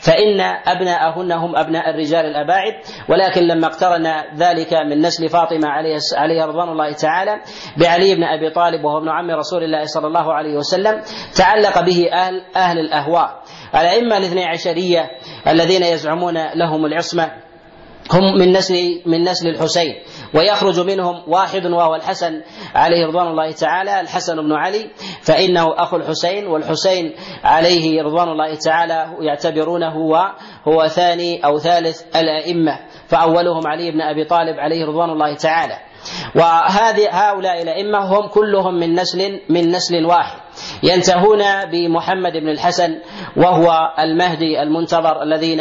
[0.00, 2.72] فإن أبناءهن هم أبناء الرجال الأباعد.
[3.08, 4.06] ولكن لما اقترن
[4.36, 7.40] ذلك من نسل فاطمة عليه عليها رضوان الله تعالى
[7.76, 11.00] بعلي بن أبي طالب وهو ابن عم رسول الله صلى الله عليه وسلم
[11.36, 13.42] تعلق به أهل أهل الأهواء.
[13.74, 15.10] الأئمة الاثني عشرية
[15.46, 17.30] الذين يزعمون لهم العصمة
[18.12, 19.94] هم من نسل من نسل الحسين
[20.34, 22.42] ويخرج منهم واحد وهو الحسن
[22.74, 24.90] عليه رضوان الله تعالى الحسن بن علي
[25.22, 30.32] فإنه أخو الحسين والحسين عليه رضوان الله تعالى يعتبرونه هو
[30.68, 32.78] هو ثاني أو ثالث الأئمة
[33.08, 35.78] فأولهم علي بن أبي طالب عليه رضوان الله تعالى.
[36.34, 40.40] وهذه هؤلاء الأئمة هم كلهم من نسل من نسل واحد.
[40.82, 41.42] ينتهون
[41.72, 42.98] بمحمد بن الحسن
[43.36, 45.60] وهو المهدي المنتظر الذين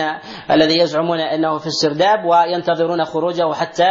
[0.52, 3.90] الذي يزعمون إنه في السرداب وينتظرون خروجه حتى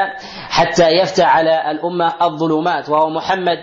[0.51, 3.59] حتى يفتح على الأمة الظلمات وهو محمد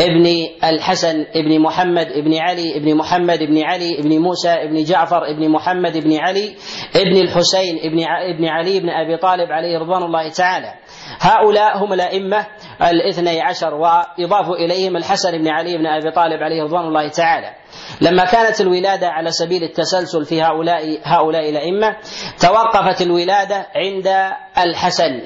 [0.00, 0.26] ابن
[0.64, 5.96] الحسن ابن محمد ابن علي ابن محمد ابن علي ابن موسى ابن جعفر ابن محمد
[5.96, 6.56] ابن علي
[6.96, 10.74] ابن الحسين ابن ابن علي بن أبي طالب عليه رضوان الله تعالى.
[11.20, 12.46] هؤلاء هم الأئمة
[12.82, 17.54] الاثني عشر ويضاف إليهم الحسن بن علي بن أبي طالب عليه رضوان الله تعالى.
[18.00, 21.96] لما كانت الولادة على سبيل التسلسل في هؤلاء هؤلاء الأئمة
[22.40, 24.08] توقفت الولادة عند
[24.58, 25.20] الحسن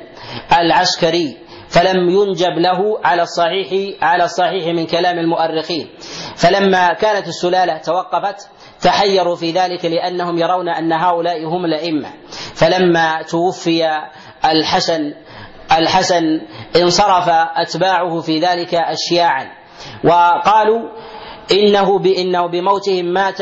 [0.60, 1.36] العسكري
[1.68, 5.88] فلم ينجب له على الصحيح على الصحيح من كلام المؤرخين.
[6.36, 8.48] فلما كانت السلالة توقفت
[8.80, 12.12] تحيروا في ذلك لأنهم يرون أن هؤلاء هم الأئمة.
[12.54, 13.88] فلما توفي
[14.44, 15.14] الحسن
[15.78, 16.22] الحسن
[16.76, 19.46] انصرف أتباعه في ذلك اشياعا.
[20.04, 20.88] وقالوا
[21.52, 23.40] إنه بانه بموتهم مات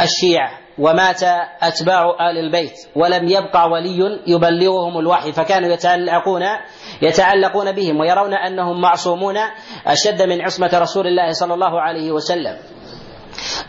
[0.00, 1.22] الشيعة ومات
[1.62, 6.42] أتباع آل البيت ولم يبقى ولي يبلغهم الوحي فكانوا يتعلقون
[7.02, 9.36] يتعلقون بهم ويرون أنهم معصومون
[9.86, 12.58] أشد من عصمة رسول الله صلى الله عليه وسلم.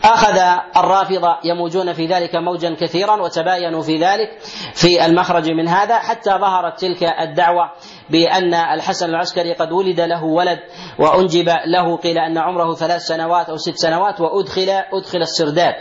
[0.04, 0.38] أخذ
[0.76, 4.38] الرافضة يموجون في ذلك موجا كثيرا وتباينوا في ذلك
[4.74, 7.70] في المخرج من هذا حتى ظهرت تلك الدعوة
[8.10, 10.58] بأن الحسن العسكري قد ولد له ولد
[10.98, 15.74] وأنجب له قيل أن عمره ثلاث سنوات أو ست سنوات وأدخل أدخل السرداب.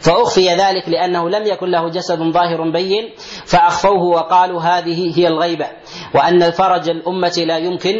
[0.00, 3.10] فأخفي ذلك لأنه لم يكن له جسد ظاهر بين
[3.46, 5.66] فأخفوه وقالوا هذه هي الغيبة.
[6.14, 7.94] وأن فرج الأمة لا يمكن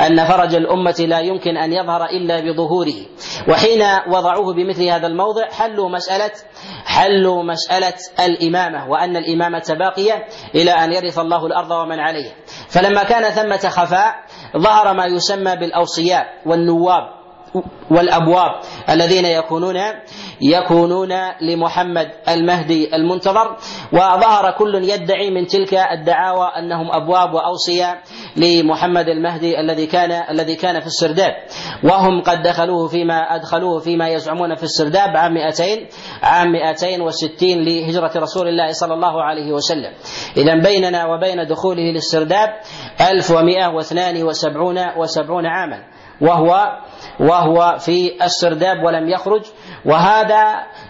[0.00, 3.06] أن فرج الأمة لا يمكن أن يظهر إلا بظهوره.
[3.48, 6.32] وحين وضعوه بمثل هذا الموضع حلوا مسألة
[6.84, 12.32] حلوا مسألة الإمامة وأن الإمامة باقية إلى أن يرث الله الأرض ومن عليها
[12.68, 14.14] فلما كان ثمة خفاء
[14.56, 17.23] ظهر ما يسمى بالأوصياء والنواب.
[17.90, 18.50] والأبواب
[18.90, 19.76] الذين يكونون
[20.40, 23.56] يكونون لمحمد المهدي المنتظر
[23.92, 28.02] وظهر كل يدعي من تلك الدعاوى أنهم أبواب واوصياء
[28.36, 31.32] لمحمد المهدي الذي كان الذي كان في السرداب.
[31.84, 35.64] وهم قد دخلوه فيما أدخلوه فيما يزعمون في السرداب عام 200
[36.22, 39.92] عام 260 لهجرة رسول الله صلى الله عليه وسلم.
[40.36, 42.48] اذا بيننا وبين دخوله للسرداب
[43.00, 45.84] 1172 وسبعون عاما
[46.20, 46.78] وهو
[47.20, 49.42] وهو في السرداب ولم يخرج
[49.84, 50.44] وهذا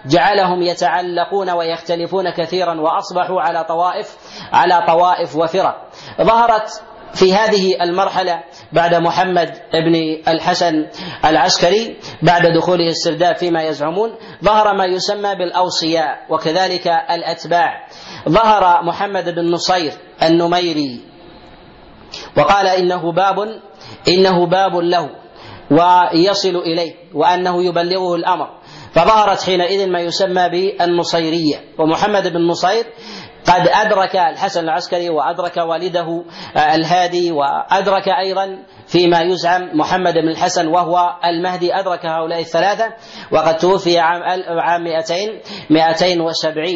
[0.07, 4.17] جعلهم يتعلقون ويختلفون كثيرا وأصبحوا على طوائف
[4.53, 5.89] على طوائف وفرق.
[6.23, 6.83] ظهرت
[7.15, 9.95] في هذه المرحلة بعد محمد بن
[10.29, 10.87] الحسن
[11.25, 14.11] العسكري بعد دخوله السرداب فيما يزعمون
[14.45, 17.89] ظهر ما يسمى بالأوصياء وكذلك الأتباع.
[18.29, 21.01] ظهر محمد بن نصير النميري
[22.37, 23.37] وقال إنه باب
[24.09, 25.24] إنه باب له.
[25.71, 28.49] ويصل إليه وأنه يبلغه الأمر.
[28.93, 31.57] فظهرت حينئذ ما يسمى بالنصيرية.
[31.79, 32.85] ومحمد بن نصير
[33.47, 36.25] قد أدرك الحسن العسكري وأدرك والده
[36.57, 42.85] الهادي وأدرك أيضا فيما يزعم محمد بن الحسن وهو المهدي أدرك هؤلاء الثلاثة
[43.33, 44.23] وقد توفي عام
[44.59, 45.15] عام 200
[45.71, 46.67] 270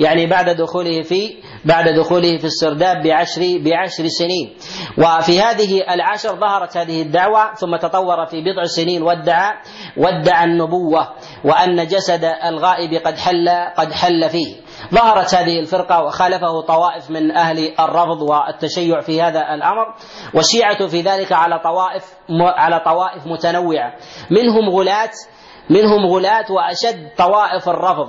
[0.00, 1.34] يعني بعد دخوله في
[1.64, 4.56] بعد دخوله في السرداب بعشر بعشر سنين.
[4.98, 9.52] وفي هذه العشر ظهرت هذه الدعوة ثم تطور في بضع سنين وادعى
[9.96, 11.08] وادعى النبوة
[11.44, 14.65] وأن جسد الغائب قد حل قد حل فيه.
[14.94, 19.94] ظهرت هذه الفرقة وخالفه طوائف من أهل الرفض والتشيع في هذا الأمر
[20.34, 22.04] والشيعة في ذلك على طوائف
[22.40, 23.94] على طوائف متنوعة.
[24.30, 25.10] منهم غلاة
[25.70, 28.08] منهم غلاة وأشد طوائف الرفض.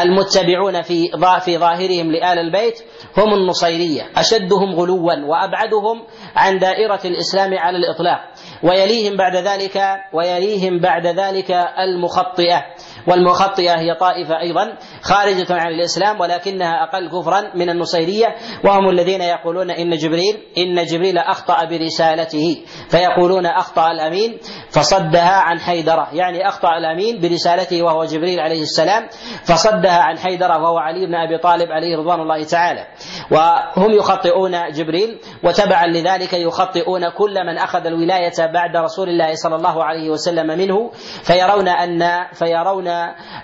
[0.00, 1.10] المتبعون في
[1.44, 2.78] في ظاهرهم لآل البيت
[3.16, 4.02] هم النصيرية.
[4.16, 8.20] أشدهم غلوا وأبعدهم عن دائرة الإسلام على الإطلاق.
[8.62, 9.78] ويليهم بعد ذلك
[10.12, 12.64] ويليهم بعد ذلك المخطئة.
[13.06, 18.26] والمخطئة هي طائفة أيضا خارجة عن الإسلام ولكنها أقل كفرا من النصيرية
[18.64, 24.38] وهم الذين يقولون إن جبريل إن جبريل أخطأ برسالته فيقولون أخطأ الأمين
[24.70, 26.08] فصدها عن حيدرة.
[26.12, 29.08] يعني أخطأ الأمين برسالته وهو جبريل عليه السلام
[29.44, 32.86] فصدها عن حيدرة وهو علي بن أبي طالب عليه رضوان الله تعالى.
[33.30, 39.84] وهم يخطئون جبريل وتبعا لذلك يخطئون كل من أخذ الولاية بعد رسول الله صلى الله
[39.84, 40.90] عليه وسلم منه
[41.22, 42.88] فيرون أن فيرون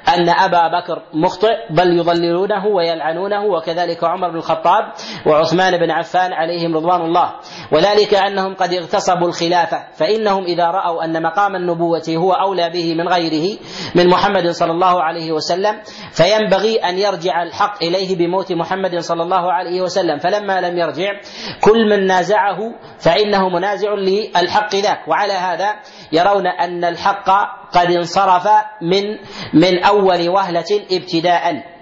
[0.08, 4.84] أن أبا بكر مخطئ بل يضللونه ويلعنونه وكذلك عمر بن الخطاب
[5.26, 7.32] وعثمان بن عفان عليهم رضوان الله.
[7.72, 13.08] وذلك أنهم قد اغتصبوا الخلافة فإنهم إذا رأوا أن مقام النبوة هو أولى به من
[13.08, 13.58] غيره
[13.94, 15.80] من محمد صلى الله عليه وسلم
[16.12, 20.18] فينبغي أن يرجع الحق إليه بموت محمد صلى الله عليه وسلم.
[20.18, 21.12] فلما لم يرجع
[21.60, 22.58] كل من نازعه
[22.98, 25.76] فإنه منازع للحق ذاك وعلى هذا
[26.12, 27.30] يرون أن الحق
[27.72, 28.48] قد انصرف
[28.82, 29.18] من
[29.54, 31.74] من أول وهلة ابتداء.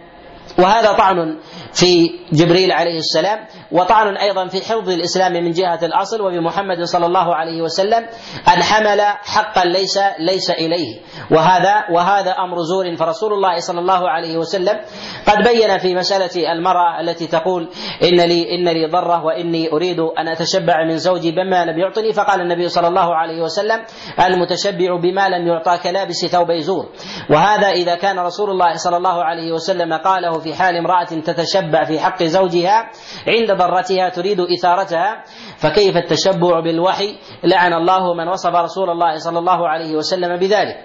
[0.58, 1.38] وهذا طعن
[1.72, 3.38] في جبريل عليه السلام
[3.72, 8.06] وطعن أيضا في حفظ الإسلام من جهة الأصل وبمحمد صلى الله عليه وسلم
[8.48, 11.00] أن حمل حقا ليس ليس إليه.
[11.30, 14.80] وهذا وهذا أمر زور فرسول الله صلى الله عليه وسلم
[15.26, 17.68] قد بين في مسألة المرأة التي تقول
[18.02, 22.12] إن لي إن لي ضرة وإني أريد أن أتشبع من زوجي بما لم يعطني.
[22.12, 23.80] فقال النبي صلى الله عليه وسلم
[24.26, 26.88] المتشبع بما لم يعطى كلابس ثوب زور.
[27.30, 32.00] وهذا إذا كان رسول الله صلى الله عليه وسلم قاله في حال امرأة تتشبع في
[32.00, 32.90] حق زوجها
[33.28, 35.22] عند ضرتها تريد إثارتها
[35.58, 40.76] فكيف التشبع بالوحي؟ لعن الله من وصف رسول الله صلى الله عليه وسلم بذلك.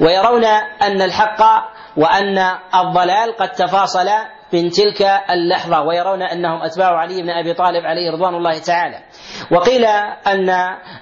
[0.00, 0.44] ويرون
[0.82, 1.42] أن الحق
[1.96, 2.38] وأن
[2.74, 4.08] الضلال قد تفاصل
[4.52, 8.98] من تلك اللحظة ويرون أنهم أتباع علي بن أبي طالب عليه رضوان الله تعالى.
[9.52, 9.84] وقيل
[10.26, 10.50] أن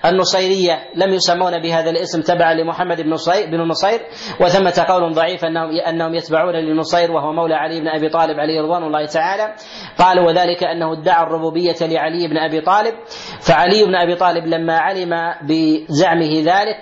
[0.04, 4.00] النصيرية لم يسمون بهذا الاسم تبعا لمحمد بن نصير بن نصير
[4.40, 8.82] وثمة قول ضعيف أنهم أنهم يتبعون لنصير وهو مولى علي بن أبي طالب عليه رضوان
[8.82, 9.54] الله تعالى.
[9.98, 12.94] قالوا وذلك أنه ادعى الربوبية لعلي بن أبي طالب.
[13.40, 15.10] فعلي بن أبي طالب لما علم
[15.42, 16.76] بزعمه ذلك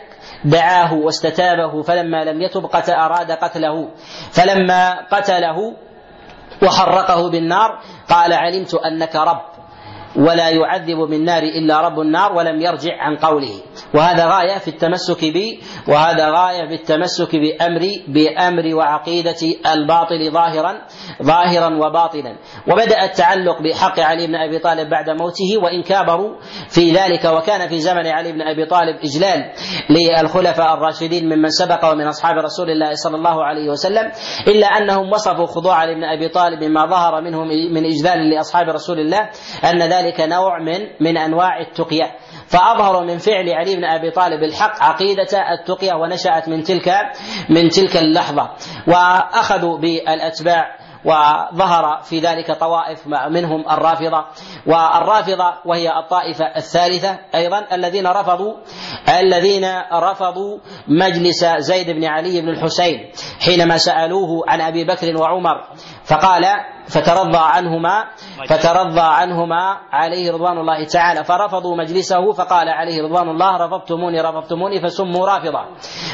[0.45, 3.89] دعاه واستتابه فلما لم يتب قتل أراد قتله.
[4.33, 5.86] فلما قتله
[6.63, 7.79] وحرقه بالنار.
[8.11, 9.56] قال علمت أنك رب.
[10.17, 13.61] ولا يعذب بالنار إلا رب النار ولم يرجع عن قوله.
[13.95, 19.37] وهذا غاية في التمسك بي وهذا غاية في التمسك بامر بأمر وعقيدة
[19.73, 20.79] الباطل ظاهرا
[21.23, 22.37] ظاهرا وباطنا
[22.69, 26.37] وبدأ التعلق بحق علي بن أبي طالب بعد موته وإن كابروا
[26.69, 29.53] في ذلك وكان في زمن علي بن أبي طالب إجلال
[29.91, 34.13] للخلفاء الراشدين ممن سبق ومن أصحاب رسول الله صلى الله عليه وسلم
[34.49, 39.01] إلا أنهم وصفوا خضوع علي بن أبي طالب بما ظهر منهم من إجلال لأصحاب رسول
[39.01, 39.31] الله
[39.65, 42.17] أن ذلك نوع من من أنواع التقية.
[42.47, 46.93] فاظهروا من فعل علي بن أبي طالب الحق عقيدة التقية ونشأت من تلك
[47.51, 48.51] من تلك اللحظة.
[48.89, 54.25] وأخذوا بالأتباع وظهر في ذلك طوائف منهم الرافضة.
[54.67, 58.55] والرافضة وهي الطائفة الثالثة أيضا الذين رفضوا
[59.21, 65.69] الذين رفضوا مجلس زيد بن علي بن الحسين حينما سألوه عن أبي بكر وعمر
[66.05, 66.45] فقال
[66.89, 68.05] فترضى عنهما
[68.49, 71.25] فترضى عنهما عليه رضوان الله تعالى.
[71.25, 75.65] فرفضوا مجلسه فقال عليه رضوان الله رفضتموني رفضتموني فسموا رافضة.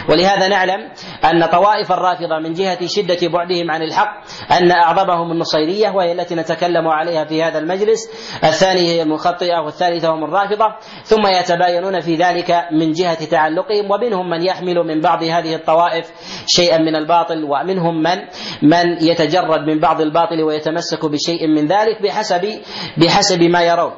[0.09, 0.91] ولهذا نعلم
[1.25, 6.89] أن طوائف الرافضة من جهة شدة بعدهم عن الحق أن أعظمهم النصيرية وهي التي نتكلم
[6.89, 8.09] عليها في هذا المجلس.
[8.45, 10.75] الثانية هي المخطئة والثالثة هم الرافضة.
[11.05, 16.13] ثم يتباينون في ذلك من جهة تعلقهم ومنهم من يحمل من بعض هذه الطوائف
[16.47, 18.19] شيئا من الباطل ومنهم من
[18.63, 22.61] من يتجرد من بعض الباطل ويتمسك بشيء من ذلك بحسب
[22.97, 23.93] بحسب ما يرون.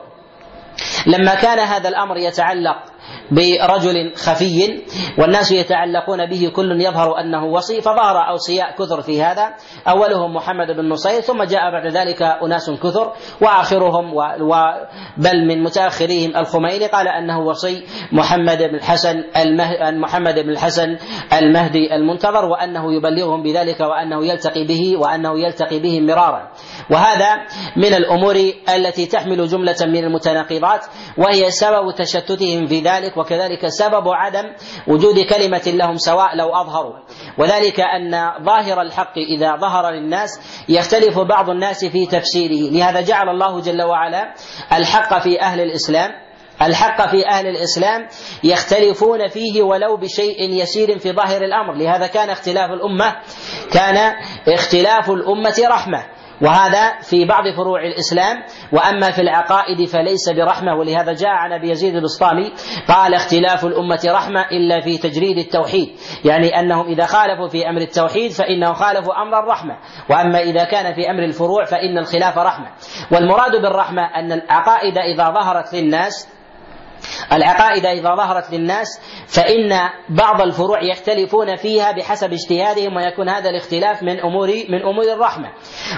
[1.07, 2.77] لما كان هذا الأمر يتعلق
[3.31, 4.83] برجل خفي
[5.19, 9.55] والناس يتعلقون به كل يظهر أنه وصي فظهر اوصياء كثر في هذا
[9.89, 14.15] أولهم محمد بن نصير ثم جاء بعد ذلك أناس كثر وآخرهم
[15.17, 19.25] بل من متأخريهم الخميني قال أنه وصي محمد بن الحسن.
[20.01, 20.97] محمد بن الحسن
[21.33, 26.49] المهدي المنتظر وأنه يبلغهم بذلك وأنه يلتقي به وأنه يلتقي بهم مرارا
[26.91, 27.35] وهذا
[27.77, 28.37] من الأمور
[28.77, 30.87] التي تحمل جملة من المتناقضات
[31.19, 34.45] وهي سبب تشتتهم في ذلك وكذلك سبب عدم
[34.89, 36.95] وجود كلمة لهم سواء لو أظهروا.
[37.39, 40.31] وذلك أن ظاهر الحق إذا ظهر للناس
[40.69, 42.71] يختلف بعض الناس في تفسيره.
[42.73, 44.35] لهذا جعل الله جل وعلا
[44.73, 46.11] الحق في أهل الإسلام
[46.63, 48.09] الحق في أهل الإسلام
[48.45, 51.75] يختلفون فيه ولو بشيء يسير في ظاهر الأمر.
[51.75, 53.17] لهذا كان اختلاف الأمة
[53.73, 54.15] كان
[54.49, 56.05] اختلاف الأمة رحمة.
[56.43, 58.43] وهذا في بعض فروع الإسلام
[58.73, 62.53] وأما في العقائد فليس برحمة ولهذا جاء عن أبي يزيد البسطامي
[62.89, 65.89] قال اختلاف الأمة رحمة إلا في تجريد التوحيد
[66.25, 69.77] يعني أنهم إذا خالفوا في أمر التوحيد فإنهم خالفوا أمر الرحمة
[70.11, 72.71] وأما إذا كان في أمر الفروع فإن الخلاف رحمة.
[73.13, 76.34] والمراد بالرحمة أن العقائد إذا ظهرت للناس
[77.33, 84.21] العقائد إذا ظهرت للناس فإن بعض الفروع يختلفون فيها بحسب اجتهادهم ويكون هذا الاختلاف من
[84.21, 85.49] أمور من أمور الرحمة.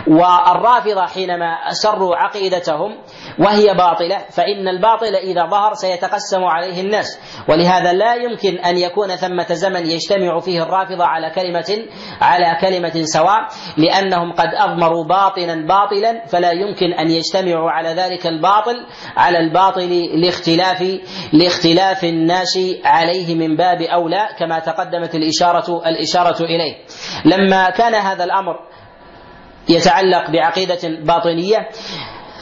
[0.09, 2.99] والرافضة حينما أسروا عقيدتهم
[3.39, 7.19] وهي باطلة فإن الباطل إذا ظهر سيتقسم عليه الناس.
[7.49, 11.87] ولهذا لا يمكن أن يكون ثمة زمن يجتمع فيه الرافضة على كلمة
[12.21, 18.87] على كلمة سواء لأنهم قد أضمروا باطلا باطلا فلا يمكن أن يجتمعوا على ذلك الباطل
[19.17, 20.83] على الباطل لاختلاف
[21.33, 26.75] لاختلاف الناس عليه من باب أولى كما تقدمت الاشاره الإشارة إليه.
[27.25, 28.57] لما كان هذا الأمر
[29.69, 31.69] يتعلق بعقيدة باطنية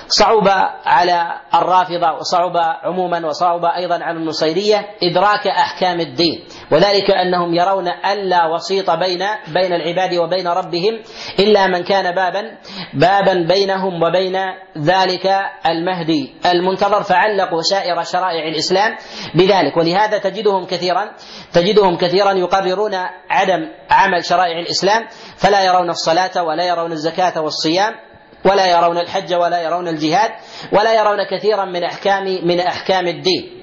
[0.09, 0.49] صعب
[0.85, 6.45] على الرافضة وصعب عموما وصعب أيضا على النصيرية إدراك أحكام الدين.
[6.73, 9.23] وذلك أنهم يرون ألا وسيط بين
[9.55, 11.03] بين العباد وبين ربهم
[11.39, 12.59] إلا من كان بابا
[12.95, 14.37] بابا بينهم وبين
[14.79, 15.27] ذلك
[15.67, 17.03] المهدي المنتظر.
[17.03, 18.97] فعلقوا سائر شرائع الإسلام
[19.35, 19.77] بذلك.
[19.77, 21.13] ولهذا تجدهم كثيرا
[21.53, 22.95] تجدهم كثيرا يقررون
[23.31, 25.07] عدم عمل شرائع الإسلام.
[25.37, 28.14] فلا يرون الصلاة ولا يرون الزكاة والصيام.
[28.45, 30.31] ولا يرون الحج ولا يرون الجهاد
[30.73, 33.63] ولا يرون كثيرا من احكام من أحكام الدين.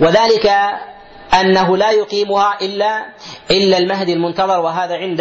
[0.00, 0.50] وذلك
[1.34, 3.06] أنه لا يقيمها إلا
[3.50, 5.20] إلا المهدي المنتظر وهذا عند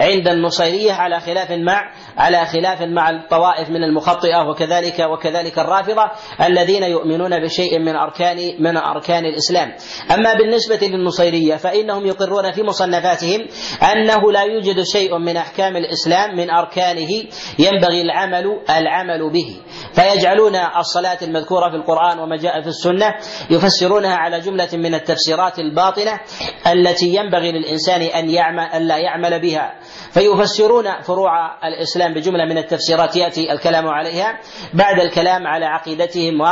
[0.00, 6.10] عند النصيرية على خلاف مع على خلاف مع الطوائف من المخطئة وكذلك وكذلك الرافضة
[6.46, 9.72] الذين يؤمنون بشيء من أركان من أركان الإسلام.
[10.14, 13.46] أما بالنسبة للنصيرية فإنهم يقرون في مصنفاتهم
[13.92, 17.10] أنه لا يوجد شيء من أحكام الإسلام من أركانه
[17.58, 19.60] ينبغي العمل العمل به.
[19.94, 23.14] فيجعلون الصلاة المذكورة في القرآن وما جاء في السنة
[23.50, 26.20] يفسرونها على جملة من التفسيرات الباطلة
[26.66, 29.74] التي ينبغي للإنسان أن يعمل ألا يعمل بها.
[30.12, 34.38] فيفسرون فروع الإسلام بجملة من التفسيرات يأتي الكلام عليها
[34.74, 36.44] بعد الكلام على عقيدتهم و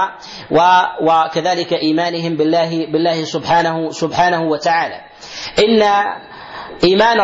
[0.51, 0.61] و
[1.03, 5.01] وكذلك إيمانهم بالله بالله سبحانه سبحانه وتعالى.
[5.59, 5.83] إن
[6.85, 7.21] إيمان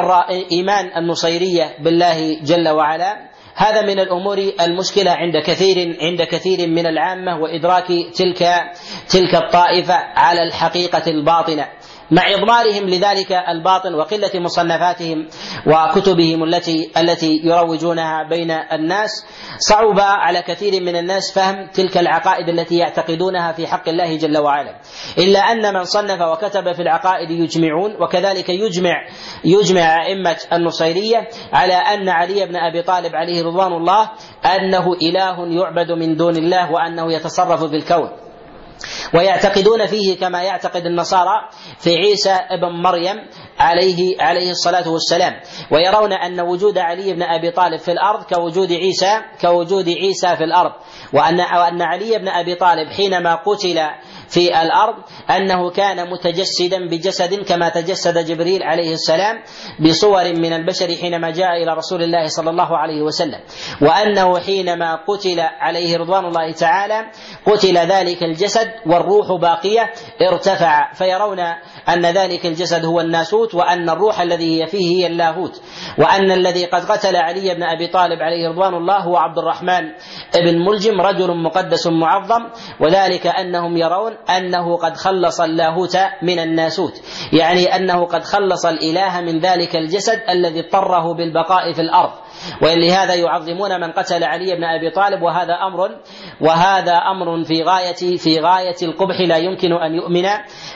[0.53, 7.39] إيمان النصيرية بالله جل وعلا هذا من الأمور المشكلة عند كثير عند كثير من العامة
[7.41, 8.43] وإدراك تلك
[9.09, 11.69] تلك الطائفة على الحقيقة الباطنة.
[12.11, 15.29] مع إضمارهم لذلك الباطن وقلة مصنفاتهم
[15.67, 19.11] وكتبهم التي التي يروجونها بين الناس.
[19.59, 24.81] صعب على كثير من الناس فهم تلك العقائد التي يعتقدونها في حق الله جل وعلا.
[25.19, 29.07] إلا أن من صنف وكتب في العقائد يجمعون وكذلك يجمع
[29.45, 34.11] يجمع أئمة النصيرية على أن علي بن أبي طالب عليه رضوان الله
[34.45, 38.26] أنه إله يعبد من دون الله وأنه يتصرف في الكون
[39.15, 41.49] ويعتقدون فيه كما يعتقد النصارى
[41.79, 43.17] في عيسى ابن مريم
[43.59, 45.33] عليه عليه الصلاة والسلام.
[45.71, 50.73] ويرون أن وجود علي بن أبي طالب في الأرض كوجود عيسى كوجود عيسى في الأرض.
[51.13, 53.79] وان وأن علي بن أبي طالب حينما قتل
[54.29, 54.95] في الأرض
[55.31, 59.43] أنه كان متجسدا بجسد كما تجسد جبريل عليه السلام
[59.81, 63.41] بصور من البشر حينما جاء إلى رسول الله صلى الله عليه وسلم.
[63.83, 67.11] وأنه حينما قتل عليه رضوان الله تعالى
[67.47, 69.91] قتل ذلك الجسد والروح باقية
[70.33, 70.93] ارتفع.
[70.93, 71.41] فيرون
[71.89, 75.63] أن ذلك الجسد هو الناسوت وأن الروح الذي هي فيه هي اللاهوت.
[75.99, 79.83] وأن الذي قد قتل علي بن أبي طالب عليه رضوان الله هو عبد الرحمن
[80.35, 82.43] بن ملجم رجل مقدس معظم.
[82.81, 86.93] وذلك أنهم يرون أنه قد خلص اللاهوت من الناسوت.
[87.33, 92.13] يعني أنه قد خلص الإله من ذلك الجسد الذي اضطره بالبقاء في الأرض.
[92.63, 95.91] ولهذا يعظمون من قتل علي بن أبي طالب وهذا أمر
[96.41, 100.27] وهذا أمر في غايه في غاية القبح لا يمكن أن يؤمن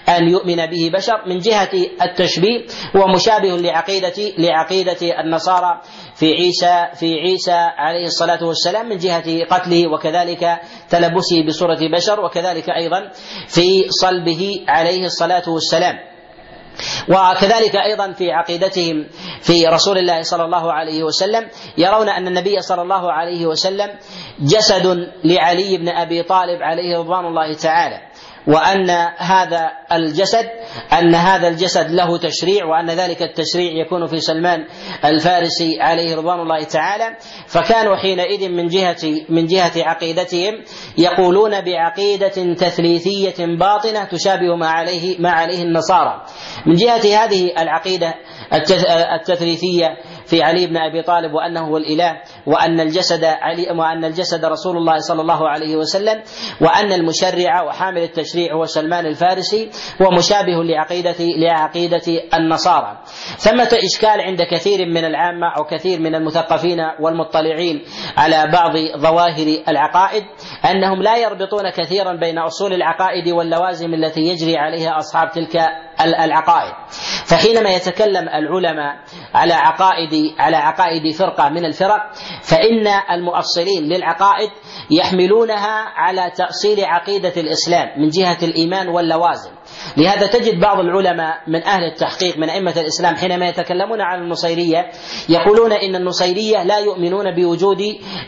[0.09, 1.71] أن يؤمن به بشر من جهة
[2.03, 2.65] التشبيه
[2.97, 5.81] هو مشابه لعقيدة لعقيدة النصارى
[6.15, 10.61] في عيسى في عيسى عليه الصلاة والسلام من جهة قتله وكذلك
[10.91, 13.11] تلبسه بصورة بشر وكذلك أيضا
[13.49, 16.10] في صلبه عليه الصلاة والسلام.
[17.09, 19.07] وكذلك أيضا في عقيدتهم
[19.43, 23.91] في رسول الله صلى الله عليه وسلم يرون أن النبي صلى الله عليه وسلم
[24.41, 24.87] جسد
[25.25, 28.10] لعلي بن أبي طالب عليه رضوان الله تعالى.
[28.47, 30.45] وأن هذا الجسد
[30.93, 34.65] أن هذا الجسد له تشريع وأن ذلك التشريع يكون في سلمان
[35.05, 37.17] الفارسي عليه رضوان الله تعالى.
[37.47, 38.97] فكانوا حينئذ من جهة
[39.29, 40.53] من جهة عقيدتهم
[40.99, 46.25] يقولون بعقيدة تثليثية باطنة تشابه ما عليه ما عليه النصارى.
[46.67, 48.15] من جهة هذه العقيدة
[49.15, 54.77] التثليثية في علي بن أبي طالب وأنه هو الإله وأن الجسد علي وأن الجسد رسول
[54.77, 56.23] الله صلى الله عليه وسلم
[56.61, 59.71] وأن المشرع وحامل التشريع هو سلمان الفارسي
[60.03, 61.17] هو مشابه لعقيدة
[61.47, 62.03] لعقيدة
[62.35, 62.99] النصارى.
[63.39, 67.83] ثمة إشكال عند كثير من العامة أو كثير من المثقفين والمطلعين
[68.17, 70.25] على بعض ظواهر العقائد
[70.71, 75.57] أنهم لا يربطون كثيرا بين أصول العقائد واللوازم التي يجري عليها أصحاب تلك
[76.01, 76.73] العقائد.
[77.27, 78.97] فحينما يتكلم العلماء
[79.35, 82.01] على عقائد على عقائد فرقة من الفرق
[82.43, 84.51] فإن المؤصلين للعقائد
[84.91, 89.51] يحملونها على تأصيل عقيدة الإسلام من جهة الإيمان واللوازم.
[89.97, 94.91] لهذا تجد بعض العلماء من أهل التحقيق من أئمة الإسلام حينما يتكلمون عن النصيرية
[95.29, 97.83] يقولون إن النصيرية لا يؤمنون بوجود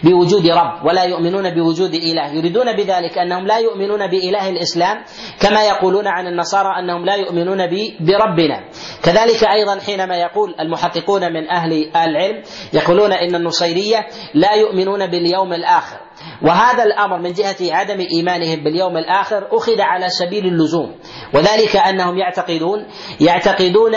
[0.04, 2.32] بوجود رب ولا يؤمنون بوجود إله.
[2.34, 5.04] يريدون بذلك أنهم لا يؤمنون بإله الإسلام
[5.40, 7.58] كما يقولون عن النصارى أنهم لا يؤمنون
[8.00, 8.68] بربنا.
[9.02, 12.42] كذلك أيضا حينما يقول المحققون من أهل العلم
[12.72, 16.11] يقولون إن النصيرية لا يؤمنون باليوم الآخر.
[16.42, 20.94] وهذا الأمر من جهة عدم إيمانهم باليوم الآخر أخذ على سبيل اللزوم.
[21.34, 22.86] وذلك أنهم يعتقدون
[23.20, 23.92] يعتقدون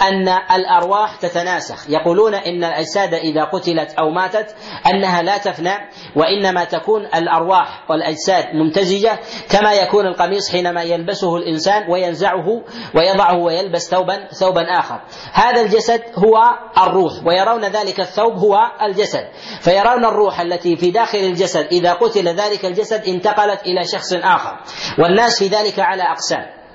[0.00, 1.90] أن الأرواح تتناسخ.
[1.90, 4.56] يقولون إن الأجساد إذا قتلت أو ماتت
[4.92, 5.74] أنها لا تفنى
[6.16, 9.18] وإنما تكون الأرواح والأجساد ممتزجة
[9.50, 12.46] كما يكون القميص حينما يلبسه الإنسان وينزعه
[12.94, 15.00] ويضعه ويلبس ثوبا ثوبا آخر.
[15.32, 16.38] هذا الجسد هو
[16.86, 19.28] الروح ويرون ذلك الثوب هو الجسد.
[19.60, 24.58] فيرون الروح التي في داخل الجسد إذا قتل ذلك الجسد انتقلت إلى شخص آخر.
[24.98, 26.65] والناس في ذلك على أقسام.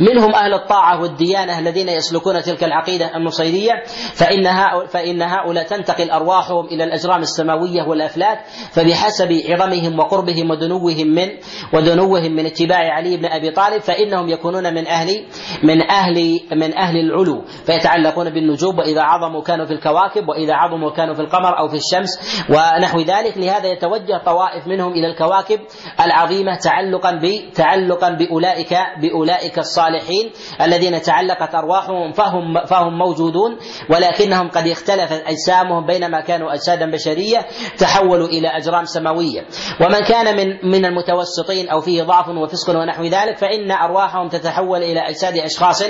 [0.00, 3.72] منهم أهل الطاعة والديانة الذين يسلكون تلك العقيدة النصيرية
[4.14, 8.38] فإن هؤلاء, فإن هؤلاء تنتقل أرواحهم إلى الأجرام السماوية والأفلاك
[8.72, 11.28] فبحسب عظمهم وقربهم ودنوهم من
[11.74, 15.26] ودنوهم من اتباع علي بن أبي طالب فإنهم يكونون من أهل
[15.62, 21.14] من أهل من أهل العلو فيتعلقون بالنجوم وإذا عظموا كانوا في الكواكب وإذا عظموا كانوا
[21.14, 23.38] في القمر أو في الشمس ونحو ذلك.
[23.38, 25.60] لهذا يتوجه طوائف منهم إلى الكواكب
[26.00, 27.20] العظيمة تعلقا
[27.54, 30.30] تعلقا بأولئك بأولئك الصالحين
[30.60, 33.56] الذين تعلقت أرواحهم فهم فهم موجودون
[33.90, 37.46] ولكنهم قد اختلفت أجسامهم بينما كانوا أجسادا بشرية
[37.78, 39.46] تحولوا إلى أجرام سماوية.
[39.80, 45.00] ومن كان من من المتوسطين أو فيه ضعف وفسق ونحو ذلك فإن أرواحهم تتحول إلى
[45.08, 45.82] أجساد اشخاص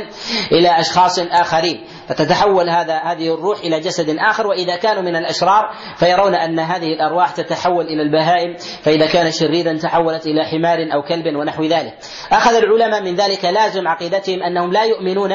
[0.53, 1.85] إلى أشخاص آخرين.
[2.11, 7.31] فتتحول هذا هذه الروح إلى جسد آخر وإذا كانوا من الأشرار فيرون أن هذه الأرواح
[7.31, 11.95] تتحول إلى البهائم فإذا كان شريرا تحولت إلى حمار أو كلب ونحو ذلك.
[12.33, 15.31] أخذ العلماء من ذلك لازم عقيدتهم أنهم لا يؤمنون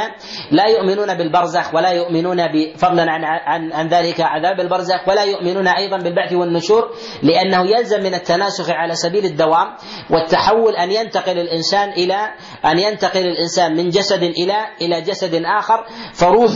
[0.52, 2.38] لا يؤمنون بالبرزخ ولا يؤمنون
[2.78, 6.90] فضلا عن عن عن ذلك عذاب البرزخ ولا يؤمنون أيضا بالبعث والنشور
[7.24, 9.76] لأنه يلزم من التناسخ على سبيل الدوام
[10.10, 12.34] والتحول أن ينتقل الإنسان إلى
[12.66, 15.86] أن ينتقل الإنسان من جسد إلى إلى جسد آخر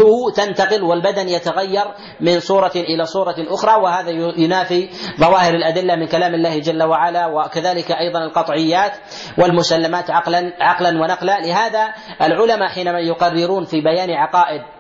[0.09, 1.85] فروحه تنتقل والبدن يتغير
[2.21, 4.89] من صورة إلى صورة أخرى وهذا ينافي
[5.19, 8.91] ظواهر الأدلة من كلام الله جل وعلا وكذلك أيضا القطعيات
[9.37, 11.39] والمسلمات عقلا عقلا ونقلا.
[11.39, 14.78] لهذا العلماء حينما يقررون في بيان عقائد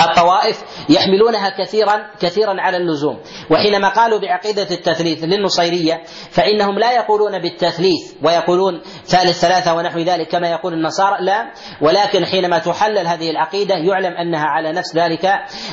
[0.00, 3.20] الطوائف يحملونها كثيرا كثيرا على اللزوم.
[3.50, 10.50] وحينما قالوا بعقيدة التثليث للنصيرية فإنهم لا يقولون بالتثليث ويقولون ثالث ثلاثة ونحو ذلك كما
[10.50, 11.52] يقول النصارى لا.
[11.80, 15.24] ولكن حينما تحلل هذه العقيدة يعلم أنها على نفس ذلك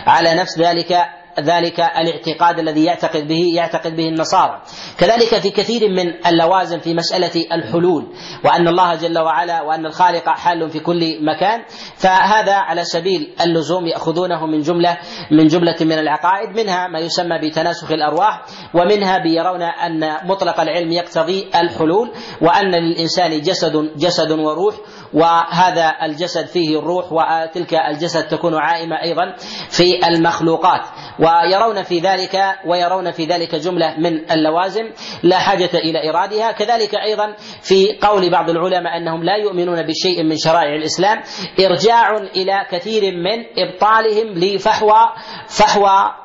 [0.08, 4.62] على نفس ذلك ذلك الاعتقاد الذي يعتقد به يعتقد به النصارى.
[4.98, 8.08] كذلك في كثير من اللوازم في مسألة الحلول
[8.46, 11.62] وأن الله جل وعلا وأن الخالق حال في كل مكان
[11.96, 14.98] فهذا على سبيل اللزوم يأخذونه من جملة
[15.32, 18.42] من جملة من العقائد منها ما يسمى بتناسخ الأرواح
[18.74, 22.12] ومنها بيرون أن مطلق العلم يقتضي الحلول
[22.42, 24.76] وأن للإنسان جسد جسد وروح
[25.14, 29.36] وهذا الجسد فيه الروح وتلك الجسد تكون عائمة أيضا
[29.70, 30.82] في المخلوقات.
[31.20, 34.92] ويرون في ذلك ويرون في ذلك جملة من اللوازم
[35.24, 36.52] لا حاجة إلى إرادها.
[36.52, 41.22] كذلك أيضا في قول بعض العلماء أنهم لا يؤمنون بشيء من شرائع الإسلام
[41.60, 45.10] إرجاع إلى كثير من إبطالهم لفحوى
[45.48, 46.21] فحوى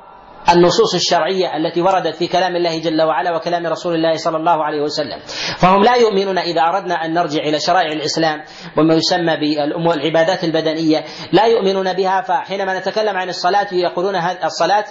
[0.50, 4.80] النصوص الشرعية التي وردت في كلام الله جل وعلا وكلام رسول الله صلى الله عليه
[4.82, 5.18] وسلم.
[5.58, 8.42] فهم لا يؤمنون إذا أردنا أن نرجع إلى شرائع الإسلام
[8.78, 11.04] وما يسمى بالأمور العبادات البدنية.
[11.32, 14.84] لا يؤمنون بها فحينما نتكلم عن الصلاة يقولون الصلاة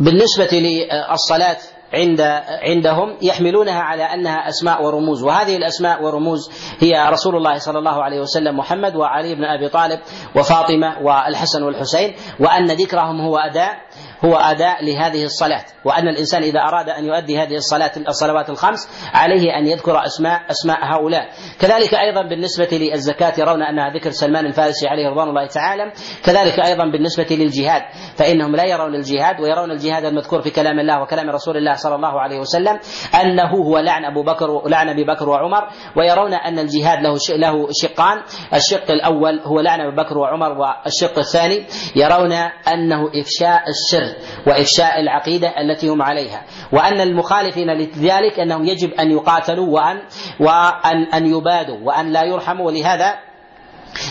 [0.00, 1.56] بالنسبة للصلاة
[1.94, 2.20] عند
[2.68, 5.22] عندهم يحملونها على أنها أسماء ورموز.
[5.22, 10.00] وهذه الأسماء والرموز هي رسول الله صلى الله عليه وسلم محمد وعلي بن أبي طالب
[10.36, 13.76] وفاطمة والحسن والحسين وأن ذكرهم هو أداء
[14.24, 19.58] هو أداء لهذه الصلاة وأن الإنسان إذا أراد أن يؤدي هذه الصلاة الصلوات الخمس عليه
[19.58, 21.28] أن يذكر أسماء أسماء هؤلاء.
[21.60, 25.92] كذلك أيضا بالنسبة للزكاة يرون أنها ذكر سلمان الفارسي عليه رضوان الله تعالى.
[26.24, 27.82] كذلك أيضا بالنسبة للجهاد
[28.16, 32.20] فإنهم لا يرون الجهاد ويرون الجهاد المذكور في كلام الله وكلام رسول الله صلى الله
[32.20, 32.78] عليه وسلم
[33.22, 38.22] أنه هو لعن أبو بكر لعن أبي بكر وعمر ويرون أن الجهاد له له شقان.
[38.54, 41.66] الشق الأول هو لعن ابي بكر وعمر والشق الثاني
[41.96, 42.32] يرون
[42.72, 44.09] أنه إفشاء السر
[44.46, 46.44] وإفشاء العقيدة التي هم عليها.
[46.72, 50.02] وأن المخالفين لذلك أنهم يجب أن يقاتلوا وان
[50.40, 52.66] وان أن يبادوا وأن لا يرحموا.
[52.66, 53.29] ولهذا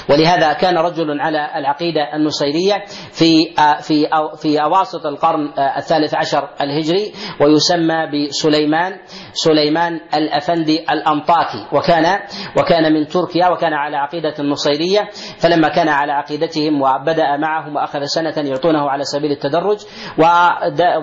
[0.09, 4.07] ولهذا كان رجل على العقيدة النصيرية في في
[4.41, 8.99] في أواسط القرن الثالث عشر الهجري ويسمى بسليمان
[9.33, 11.67] سليمان الأفندي الأنطاكي.
[11.73, 12.19] وكان
[12.57, 15.09] وكان من تركيا وكان على عقيدة النصيرية
[15.39, 19.77] فلما كان على عقيدتهم وبدأ معهم وأخذ سنة يعطونه على سبيل التدرج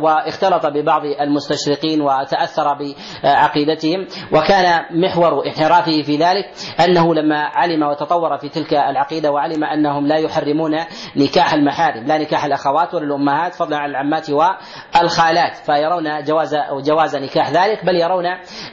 [0.03, 2.79] واختلط ببعض المستشرقين وتأثر
[3.23, 4.07] بعقيدتهم.
[4.33, 6.51] وكان محور انحرافه في ذلك
[6.81, 10.73] أنه لما علم وتطور في تلك العقيدة وعلم أنهم لا يحرمون
[11.17, 17.51] نكاح المحارم لا نكاح الأخوات ولا الأمهات فضلا عن العمات والخالات فيرون جواز جواز نكاح
[17.51, 18.25] ذلك بل يرون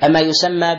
[0.09, 0.77] ما يسمى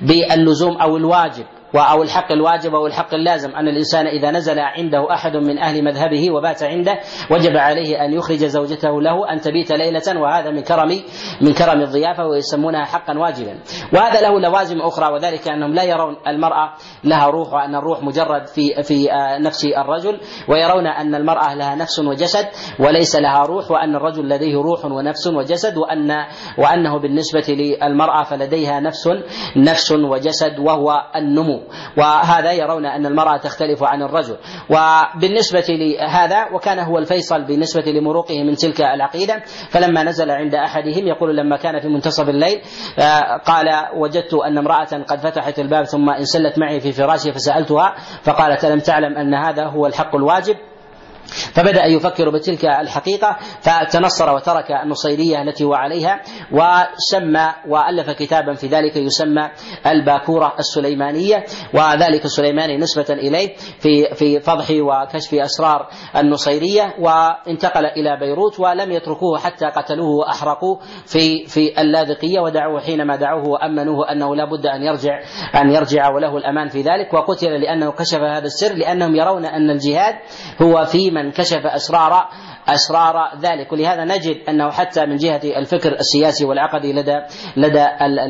[0.00, 1.57] باللزوم أو الواجب.
[1.74, 6.30] أو الحق الواجب أو الحق اللازم أن الإنسان إذا نزل عنده أحد من أهل مذهبه
[6.30, 6.98] وبات عنده
[7.30, 10.88] وجب عليه أن يخرج زوجته له أن تبيت ليلة وهذا من كرم
[11.40, 13.58] من كرم الضيافة ويسمونها حقا واجبا.
[13.92, 18.82] وهذا له لوازم أخرى وذلك أنهم لا يرون المرأة لها روح وأن الروح مجرد في
[18.82, 19.08] في
[19.40, 22.46] نفس الرجل ويرون أن المرأة لها نفس وجسد
[22.80, 26.10] وليس لها روح وأن الرجل لديه روح ونفس وجسد وأن
[26.58, 29.08] وأنه بالنسبة للمرأة فلديها نفس
[29.56, 31.57] نفس وجسد وهو النمو.
[31.96, 34.36] وهذا يرون أن المرأة تختلف عن الرجل.
[34.70, 41.36] وبالنسبة لهذا وكان هو الفيصل بالنسبة لمروقه من تلك العقيدة فلما نزل عند أحدهم يقول
[41.36, 42.60] لما كان في منتصف الليل
[42.98, 48.64] آه، قال وجدت أن امرأة قد فتحت الباب ثم انسلت معي في فراشي فسألتها فقالت
[48.64, 50.56] ألم تعلم أن هذا هو الحق الواجب؟
[51.28, 56.20] فبدأ يفكر بتلك الحقيقة فتنصر وترك النصيرية التي هو عليها
[56.52, 59.50] وسمى وألف كتابا في ذلك يسمى
[59.86, 68.60] الباكورة السليمانية وذلك السليماني نسبة إليه في في فضح وكشف أسرار النصيرية وانتقل إلى بيروت
[68.60, 74.66] ولم يتركوه حتى قتلوه وأحرقوه في في اللاذقية ودعوه حينما دعوه وأمنوه أنه لا بد
[74.66, 75.20] أن يرجع
[75.54, 80.14] أن يرجع وله الأمان في ذلك وقتل لأنه كشف هذا السر لأنهم يرون أن الجهاد
[80.62, 82.28] هو في من كشف أسرار
[82.68, 83.72] أسرار ذلك.
[83.72, 87.16] ولهذا نجد أنه حتى من جهة الفكر السياسي والعقدي لدى
[87.56, 87.86] لدى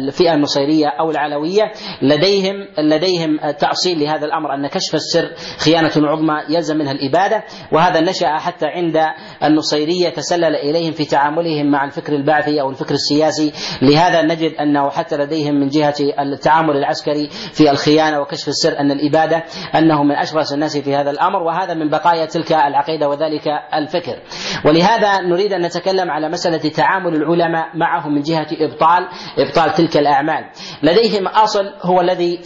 [0.09, 1.72] الفئة النصيرية أو العلوية
[2.03, 5.30] لديهم لديهم تأصيل لهذا الأمر أن كشف السر
[5.64, 7.45] خيانة عظمى يلزم منها الإبادة.
[7.72, 8.99] وهذا نشأ حتى عند
[9.45, 13.53] النصيرية تسلل إليهم في تعاملهم مع الفكر البعثي أو الفكر السياسي.
[13.82, 19.45] لهذا نجد أنه حتى لديهم من جهة التعامل العسكري في الخيانة وكشف السر أن الإبادة
[19.74, 21.43] أنه من أشرس الناس في هذا الأمر.
[21.43, 23.45] وهذا من بقايا تلك العقيدة وذلك
[23.75, 24.19] الفكر
[24.64, 29.09] ولهذا نريد أن نتكلم على مسألة تعامل العلماء معهم من جهة إبطال
[29.39, 30.45] إبطال تلك الأعمال.
[30.83, 32.41] لديهم أصل هو الذي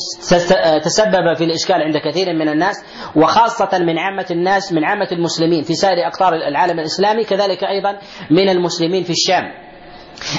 [0.85, 2.85] تسبب في الإشكال عند كثير من الناس
[3.17, 7.99] وخاصة من عامة الناس من عامة المسلمين في سائر أقطار العالم الإسلامي كذلك أيضا
[8.31, 9.72] من المسلمين في الشام.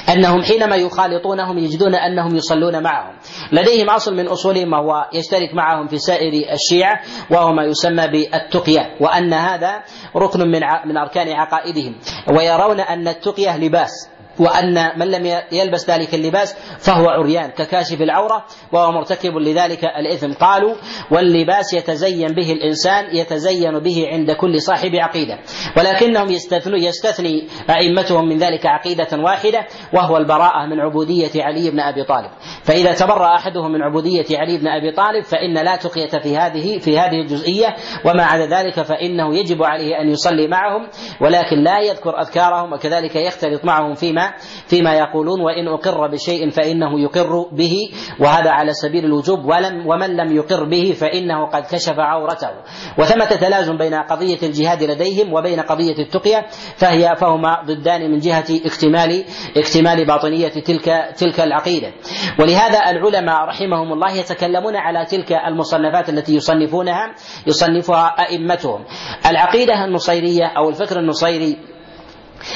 [0.10, 3.16] أنهم حينما يخالطونهم يجدون أنهم يصلون معهم.
[3.52, 9.34] لديهم أصل من أصولهم وهو يشترك معهم في سائر الشيعة وهو ما يسمى بالتقية وأن
[9.34, 9.84] هذا
[10.16, 10.40] ركن
[10.86, 11.96] من أركان عقائدهم.
[12.38, 14.13] ويرون أن التقية لباس.
[14.40, 20.34] وأن من لم يلبس ذلك اللباس فهو عريان ككاشف العورة وهو مرتكب لذلك الإثم.
[20.34, 20.76] قالوا
[21.12, 25.40] واللباس يتزين به الإنسان يتزين به عند كل صاحب عقيدة.
[25.78, 32.04] ولكنهم يستثنوا يستثني أئمتهم من ذلك عقيدة واحدة وهو البراءة من عبودية علي بن أبي
[32.04, 32.30] طالب.
[32.64, 37.00] فإذا تبرأ أحدهم من عبودية علي بن أبي طالب فإن لا تقية في هذه في
[37.00, 37.76] هذه الجزئية.
[38.06, 40.88] وما عدا ذلك فإنه يجب عليه أن يصلي معهم
[41.22, 44.23] ولكن لا يذكر أذكارهم وكذلك يختلط معهم فيما
[44.68, 50.36] فيما يقولون وإن أقر بشيء فإنه يقر به وهذا على سبيل الوجوب ولم ومن لم
[50.36, 52.50] يقر به فإنه قد كشف عورته.
[52.98, 56.46] وثمة تلازم بين قضية الجهاد لديهم وبين قضية التقية
[56.76, 59.24] فهي فهما ضدان من جهة اكتمال
[59.58, 61.92] اكتمال باطنية تلك تلك العقيدة.
[62.40, 67.16] ولهذا العلماء رحمهم الله يتكلمون على تلك المصنفات التي يصنفونها
[67.48, 68.86] يصنفها أئمتهم.
[69.26, 71.73] العقيدة النصيرية أو الفكر النصيري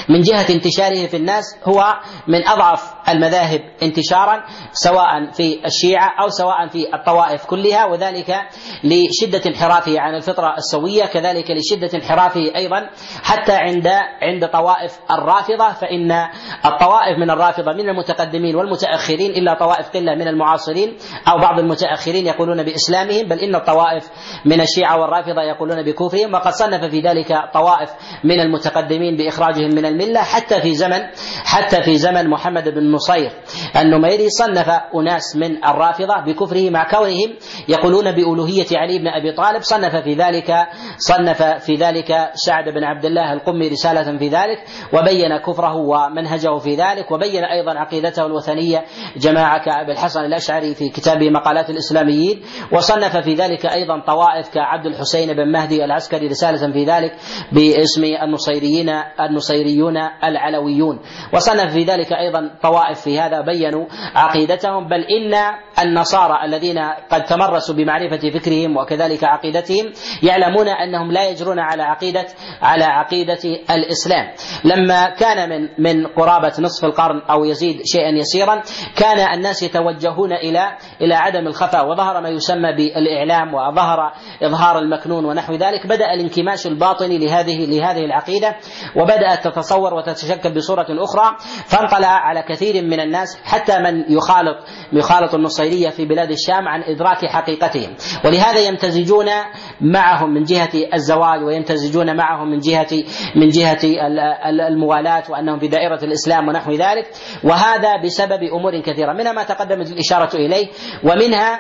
[0.10, 1.94] من جهة انتشاره في الناس هو
[2.28, 8.36] من أضعف المذاهب انتشارا سواء في الشيعة أو سواء في الطوائف كلها وذلك
[8.84, 12.90] لشدة انحرافه عن الفطرة السوية كذلك لشدة انحرافه أيضا.
[13.24, 13.88] حتى عند
[14.22, 16.12] عند طوائف الرافضة فإن
[16.66, 20.98] الطوائف من الرافضة من المتقدمين والمتأخرين إلا طوائف قلة من المعاصرين
[21.28, 24.10] أو بعض المتأخرين يقولون بإسلامهم بل إن الطوائف
[24.46, 27.90] من الشيعة والرافضة يقولون بكفرهم وقد صنف في ذلك طوائف
[28.24, 31.00] من المتقدمين بإخراجهم من الملة حتى في زمن
[31.46, 33.32] حتى في زمن محمد بن نصير.
[33.82, 37.36] النميري صنف أناس من الرافضة بكفره مع كونهم
[37.70, 40.68] يقولون بألوهية علي بن أبي طالب صنف في ذلك
[40.98, 46.76] صنف في ذلك سعد بن عبد الله القمي رسالة في ذلك وبين كفره ومنهجه في
[46.76, 48.86] ذلك وبين أيضا عقيدته الوثنية
[49.18, 52.42] جماعة كأبي الحسن الأشعري في كتابه مقالات الإسلاميين
[52.72, 57.16] وصنف في ذلك أيضا طوائف كعبد الحسين بن مهدي العسكري رسالة في ذلك
[57.52, 58.90] باسم النصيريين
[59.20, 61.00] النصيريون العلويون
[61.34, 63.86] وصنف في ذلك أيضا طوائف في هذا بينوا
[64.16, 65.34] عقيدتهم بل إن
[65.84, 66.80] النصارى الذين
[67.12, 69.92] قد تمرسوا بمعرفة فكرهم وكذلك عقيدتهم
[70.24, 72.26] يعلمون أنهم لا يجرون على عقيدة
[72.62, 73.40] على عقيدة
[73.72, 74.32] الإسلام.
[74.64, 78.62] لما كان من من قرابة نصف القرن أو يزيد شيئا يسيرا
[78.98, 84.14] كان الناس يتوجهون إلى إلى عدم الخفاء وظهر ما يسمى بالإعلام وظهر
[84.44, 88.56] إظهار المكنون ونحو ذلك بدأ الانكماش الباطني لهذه لهذه العقيدة
[88.96, 91.36] وبدأت تتصور وتتشكل بصورة أخرى
[91.66, 94.58] فانطلع على كثير من الناس حتى من يخالط
[94.94, 97.96] يخالط النصيرية في بلاد الشام عن إدراك حقيقتهم.
[98.26, 99.26] ولهذا يمتزجون
[99.82, 103.04] معهم من جهة الزواج ويمتزجون معهم من جهة
[103.36, 103.80] من جهة
[104.68, 107.08] الموالاة وأنهم في دائرة الإسلام ونحو ذلك.
[107.44, 109.14] وهذا بسبب أمور كثيرة.
[109.14, 110.68] منها ما تقدمت الإشارة إليه
[111.04, 111.60] ومنها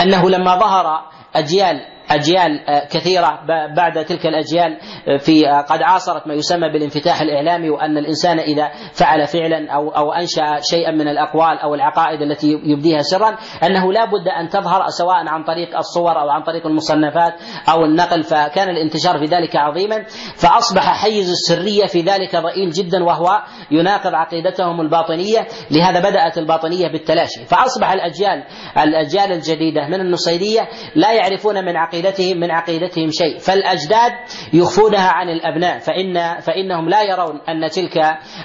[0.00, 1.80] أنه لما ظهر أجيال
[2.10, 3.40] أجيال كثيرة.
[3.76, 4.78] بعد تلك الأجيال
[5.18, 10.60] في قد عاصرت ما يسمى بالانفتاح الإعلامي وأن الإنسان إذا فعل فعلا أو أو أنشأ
[10.60, 15.44] شيئا من الأقوال أو العقائد التي يبديها سرا أنه لا بد أن تظهر سواء عن
[15.44, 17.34] طريق الصور أو عن طريق المصنفات
[17.68, 18.22] أو النقل.
[18.22, 20.04] فكان الانتشار في ذلك عظيما.
[20.36, 25.46] فأصبح حيز السرية في ذلك ضئيل جدا وهو يناقض عقيدتهم الباطنية.
[25.70, 27.44] لهذا بدأت الباطنية بالتلاشي.
[27.44, 28.44] فأصبح الأجيال
[28.78, 33.38] الأجيال الجديدة من النصيرية لا يعرفون من عقيدتهم من عقيدتهم شيء.
[33.38, 34.12] فالأجداد
[34.52, 37.96] يخفونها عن الأبناء فان فإنهم لا يرون أن تلك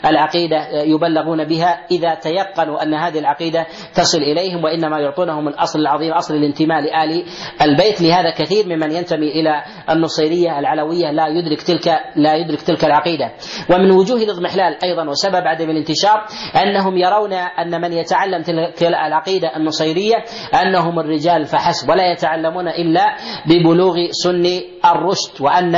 [0.06, 6.36] العقيدة يبلغون بها إذا تيقنوا أن هذه العقيدة تصل إليهم وإنما يعطونهم الأصل العظيم أصل
[6.36, 7.26] الانتماء لآل
[7.62, 8.02] البيت.
[8.02, 13.32] لهذا كثير ممن ينتمي إلى النصيرية العلوية لا يدرك تلك لا يدرك تلك العقيدة.
[13.70, 16.26] ومن وجوه الاضمحلال أيضا وسبب عدم الانتشار
[16.64, 20.16] أنهم يرون أن من يتعلم تلك العقيدة النصيرية
[20.62, 21.90] أنهم الرجال فحسب.
[21.90, 23.16] ولا يتعلمون إلا
[23.46, 24.46] ببلوغ سن
[24.86, 25.76] الرشد وان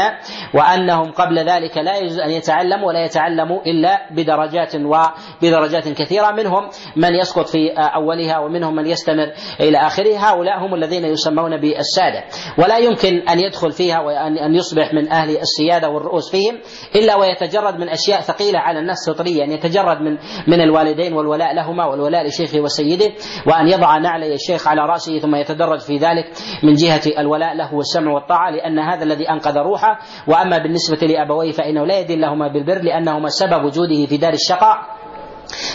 [0.53, 6.32] وأنهم قبل ذلك لا يجوز أن يتعلموا ولا يتعلموا إلا بدرجات وبدرجات كثيرة.
[6.32, 12.24] منهم من يسقط في أولها ومنهم من يستمر إلى اخرها هؤلاء هم الذين يسمون بالسادة.
[12.57, 13.99] ولا يمكن أن يدخل فيها
[14.45, 16.60] أن يصبح من أهل السيادة والرؤوس فيهم
[16.95, 21.86] إلا ويتجرد من أشياء ثقيلة على النفس فطريه ان يتجرد من من الوالدين والولاء لهما
[21.86, 23.12] والولاء لشيخه وسيده
[23.47, 26.26] وأن يضع نعلي الشيخ على رأسه ثم يتدرج في ذلك
[26.64, 27.49] من جهة الولاء.
[27.54, 30.00] له والسمع والطاعة لأن هذا الذي أنقذ روحه.
[30.28, 34.99] وأما بالنسبة لأبويه فإنه لا يدين لهما بالبر لأنهما سبب وجوده في دار الشقاء.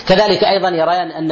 [0.08, 1.30] كذلك أيضا يرون ان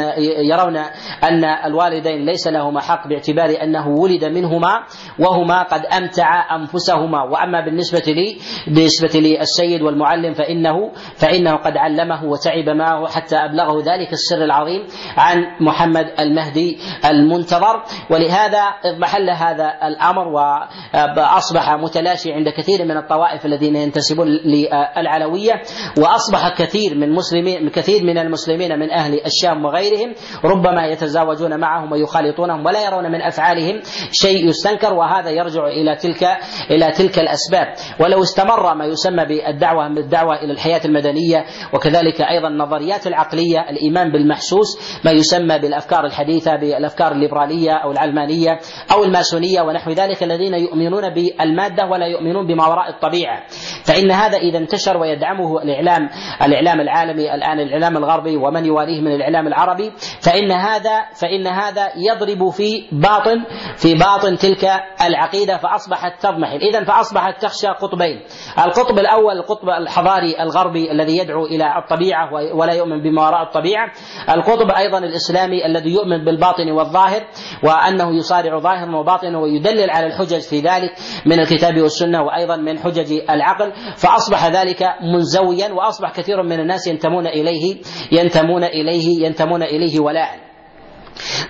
[0.51, 0.77] يرون
[1.25, 4.85] أن الوالدين ليس لهما حق باعتبار أنه ولد منهما
[5.19, 7.23] وهما قد أمتع أنفسهما.
[7.23, 8.37] وأما بالنسبة لي
[8.67, 14.87] بالنسبة للسيد والمعلم فانه فإنه قد علمه وتعب معه حتى أبلغه ذلك السر العظيم
[15.17, 17.83] عن محمد المهدي المنتظر.
[18.11, 25.53] ولهذا اضمحل هذا الأمر وأصبح متلاشي عند كثير من الطوائف الذين ينتسبون للعلوية
[25.99, 30.15] وأصبح كثير من مسلمين كثير من المسلمين من أهل الشام وغيرهم
[30.45, 33.81] ربما يتزاوجون معهم ويخالطونهم ولا يرون من أفعالهم
[34.13, 36.23] شيء يستنكر وهذا يرجع إلى تلك
[36.71, 37.67] إلى تلك الأسباب.
[38.01, 44.13] ولو استمر ما يسمى بالدعوة من الدعوة إلى الحياة المدنية وكذلك أيضا النظريات العقلية الإيمان
[44.13, 48.59] بالمحسوس ما يسمى بالأفكار الحديثة بالأفكار الليبرالية أو العلمانية
[48.93, 53.43] أو الماسونية ونحو ذلك الذين يؤمنون بالمادة ولا يؤمنون بما وراء الطبيعة.
[53.85, 56.09] فإن هذا إذا انتشر ويدعمه الإعلام
[56.43, 62.51] الإعلام العالمي الآن الإعلام الغربي ومن يواليه من الإعلام العربي فإن هذا فإن هذا يضرب
[62.51, 63.45] في باطن
[63.77, 64.65] في باطن تلك
[65.07, 66.57] العقيدة فأصبحت تضمحل.
[66.57, 68.21] اذا فأصبحت تخشى قطبين.
[68.65, 73.93] القطب الأول القطب الحضاري الغربي الذي يدعو إلى الطبيعة ولا يؤمن بما وراء الطبيعة.
[74.31, 77.23] القطب أيضا الإسلامي الذي يؤمن بالباطن والظاهر
[77.65, 80.91] وأنه يصارع ظاهرا وباطنا ويدلل على الحجج في ذلك
[81.27, 83.73] من الكتاب والسنة وأيضا من حجج العقل.
[83.97, 84.83] فأصبح ذلك
[85.15, 87.83] منزويا وأصبح كثير من الناس ينتمون إليه.
[88.13, 90.52] ينتمون إليه ينتمون إليه ولاء.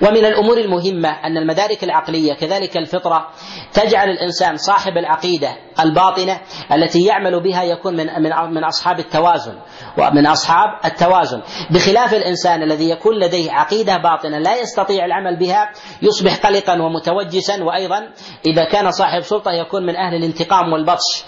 [0.02, 3.28] ومن الأمور المهمة أن المدارك العقلية كذلك الفطرة
[3.72, 6.40] تجعل الإنسان صاحب العقيدة الباطنة
[6.72, 9.54] التي يعمل بها يكون من من من أصحاب التوازن
[9.98, 11.42] ومن أصحاب التوازن.
[11.70, 15.70] بخلاف الإنسان الذي يكون لديه عقيدة باطنة لا يستطيع العمل بها
[16.02, 18.08] يصبح قلقا ومتوجسا وأيضا
[18.46, 21.24] إذا كان صاحب سلطة يكون من أهل الانتقام والبطش.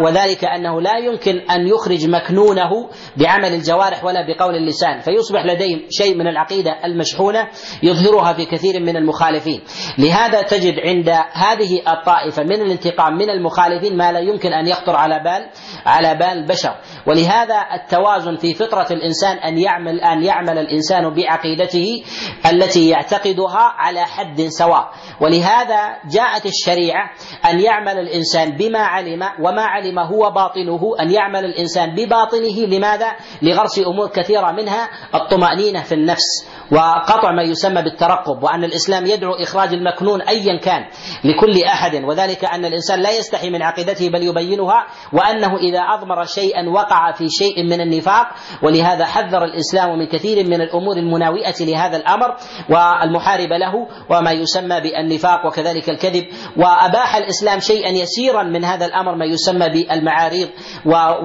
[0.00, 2.70] وذلك أنه لا يمكن أن يخرج مكنونه
[3.16, 7.48] بعمل الجوارح ولا بقول اللسان فيصبح لديه شيء من العقيدة المشحونة
[7.82, 9.60] يظهرها في كثير من المخالفين.
[9.98, 15.18] لهذا تجد عند هذه الطائفة من الانتقام من المخالفين ما لا يمكن أن يخطر على
[15.24, 15.50] بال
[15.86, 16.74] على بال البشر.
[17.06, 22.04] ولهذا التوازن في فطرة الإنسان أن يعمل أن يعمل الإنسان بعقيدته
[22.52, 24.90] التي يعتقدها على حد سواء.
[25.20, 27.10] ولهذا جاءت الشريعة
[27.50, 32.66] أن يعمل الإنسان بما علم وما علم هو باطنه أن يعمل الإنسان بباطنه.
[32.66, 36.48] لماذا؟ لغرس أمور كثيرة منها الطمأنينة في النفس.
[36.72, 40.84] وقطع ما يسمى بالترقب وأن الإسلام يدعو إخراج المكنون أيا كان
[41.24, 46.68] لكل أحد وذلك أن الإنسان لا يستحي من عقيدته بل يبينها وأنه إذا أضمر شيئا
[46.68, 48.26] وقع في شيء من النفاق
[48.62, 52.36] ولهذا حذر الإسلام من كثير من الأمور المناوئة لهذا الأمر
[52.70, 53.72] والمحاربة له
[54.10, 56.24] وما يسمى بالنفاق وكذلك الكذب.
[56.56, 60.48] وأباح الإسلام شيئا يسيرا من هذا الأمر ما يسمى بالمعاريض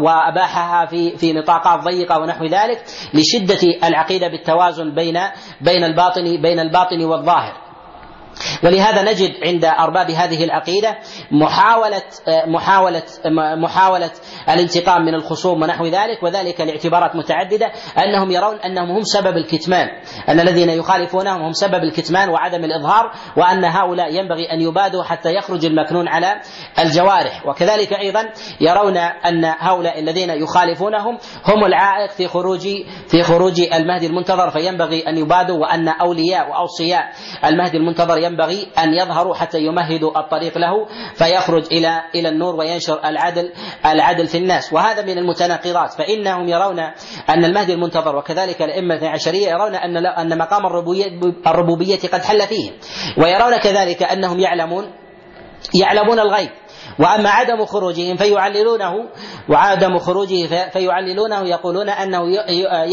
[0.02, 2.84] وأباحها في في نطاقات ضيقة ونحو ذلك
[3.14, 5.18] لشدة العقيدة بالتوازن بين
[5.62, 7.69] بين الباطن بين الباطن والظاهر.
[8.64, 10.98] ولهذا نجد عند أرباب هذه العقيدة
[11.32, 12.02] محاولة
[12.48, 13.04] محاولة
[13.58, 14.12] محاولة
[14.50, 19.88] الانتقام من الخصوم ونحو ذلك وذلك لاعتبارات متعددة أنهم يرون أنهم هم سبب الكتمان
[20.30, 25.66] أن الذين يخالفونهم هم سبب الكتمان وعدم الإظهار وأن هؤلاء ينبغي أن يبادوا حتى يخرج
[25.66, 26.42] المكنون على
[26.80, 27.46] الجوارح.
[27.46, 28.30] وكذلك أيضا
[28.62, 32.68] يرون أن هؤلاء الذين يخالفونهم هم العائق في خروج
[33.08, 37.10] في خروج المهدي المنتظر فينبغي أن يبادوا وأن أولياء وأوصياء
[37.46, 43.52] المهدي المنتظر ينبغي أن يظهروا حتى يمهدوا الطريق له فيخرج إلى إلى النور وينشر العدل
[43.86, 44.74] العدل في الناس.
[44.74, 45.94] وهذا من المتناقضات.
[45.94, 46.80] فإنهم يرون
[47.30, 50.66] أن المهدي المنتظر وكذلك الأئمة العشريه يرون أن أن مقام
[51.48, 52.74] الربوبية قد حل فيهم
[53.18, 54.86] ويرون كذلك أنهم يعلمون
[55.74, 56.50] يعلمون الغيب.
[57.00, 59.10] وأما عدم خروجهم فيعللونه
[59.50, 62.22] وعدم خروجه فيعللونه يقولون أنه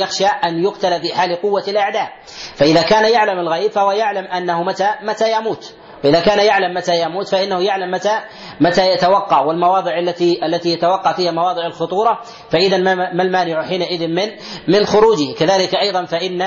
[0.00, 2.08] يخشى أن يقتل في حال قوة الأعداء.
[2.54, 5.74] فإذا كان يعلم الغيب فهو يعلم أنه متى متى يموت.
[6.02, 8.20] فإذا كان يعلم متى يموت فإنه يعلم متى
[8.60, 12.20] متى يتوقع والمواضع التي التي يتوقع فيها مواضع الخطورة
[12.50, 14.30] فإذا ما المانع حينئذ من
[14.68, 15.34] من خروجه.
[15.38, 16.42] كذلك أيضا فإن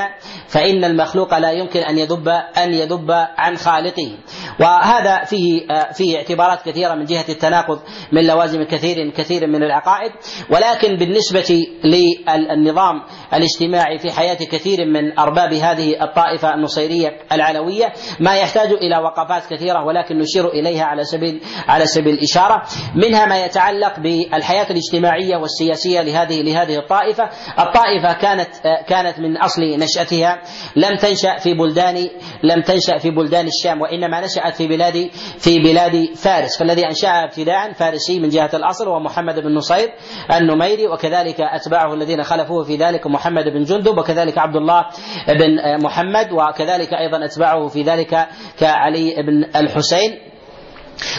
[0.48, 2.28] فإن المخلوق لا يمكن أن يذب
[2.58, 4.18] أن يذب عن خالقه.
[4.60, 7.80] وهذا فيه فيه اعتبارات كثيرة من جهة التناقض
[8.12, 10.12] من لوازم كثير كثير من العقائد.
[10.52, 18.72] ولكن بالنسبة للنظام الاجتماعي في حياة كثير من أرباب هذه الطائفة النصيرية العلوية ما يحتاج
[18.72, 22.64] إلى وقفات كثيرة ولكن نشير إليها على سبيل على سبيل الإشارة.
[22.96, 27.30] منها ما يتعلق بالحياة الاجتماعية والسياسية لهذه لهذه الطائفة.
[27.60, 28.50] الطائفة كانت
[28.88, 30.42] كانت من أصل نشأتها.
[30.76, 32.10] لم تنشأ في بلدان
[32.44, 36.58] لم تنشأ في بلدان الشام وإنما نشأت في بلاد في بلاد فارس.
[36.60, 39.90] فالذي أنشأها ابتداء فارسي من جهة الأصل هو محمد بن نصير
[40.34, 44.86] النميري وكذلك أتباعه الذين خلفوه في ذلك محمد بن جندب وكذلك عبد الله
[45.28, 48.28] بن محمد وكذلك أيضا أتباعه في ذلك
[48.60, 50.18] كعلي بن الحسين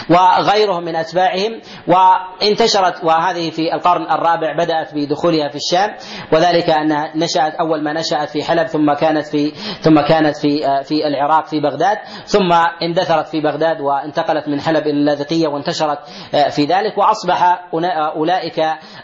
[0.09, 5.95] وغيرهم من أتباعهم وانتشرت وهذه في القرن الرابع بدأت بدخولها في الشام
[6.33, 9.51] وذلك انها نشأت أول ما نشأت في حلب ثم كانت في
[9.81, 14.91] ثم كانت في في العراق في بغداد ثم اندثرت في بغداد وانتقلت من حلب إلى
[14.91, 15.99] اللاذقية وانتشرت
[16.49, 17.69] في ذلك وأصبح
[18.15, 18.59] أولئك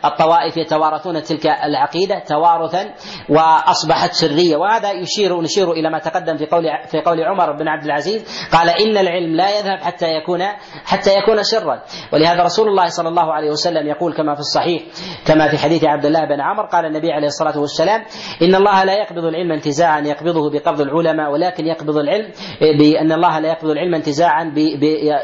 [0.06, 2.94] الطوائف يتوارثون تلك العقيدة توارثا
[3.30, 7.84] وأصبحت سرية وهذا يشير نشير إلى ما تقدم في قول في قول عمر بن عبد
[7.84, 10.42] العزيز قال إن العلم لا يذهب حتى يكون
[10.86, 11.82] حتى يكون سرا.
[12.14, 14.84] ولهذا رسول الله صلى الله عليه وسلم يقول كما في الصحيح
[15.26, 18.04] كما في حديث عبد الله بن عمر قال النبي عليه الصلاة والسلام
[18.42, 22.32] إن الله لا يقبض العلم انتزاعا يقبضه بقبض العلماء ولكن يقبض العلم
[22.80, 24.58] بأن الله لا يقبض العلم انتزاعا ب...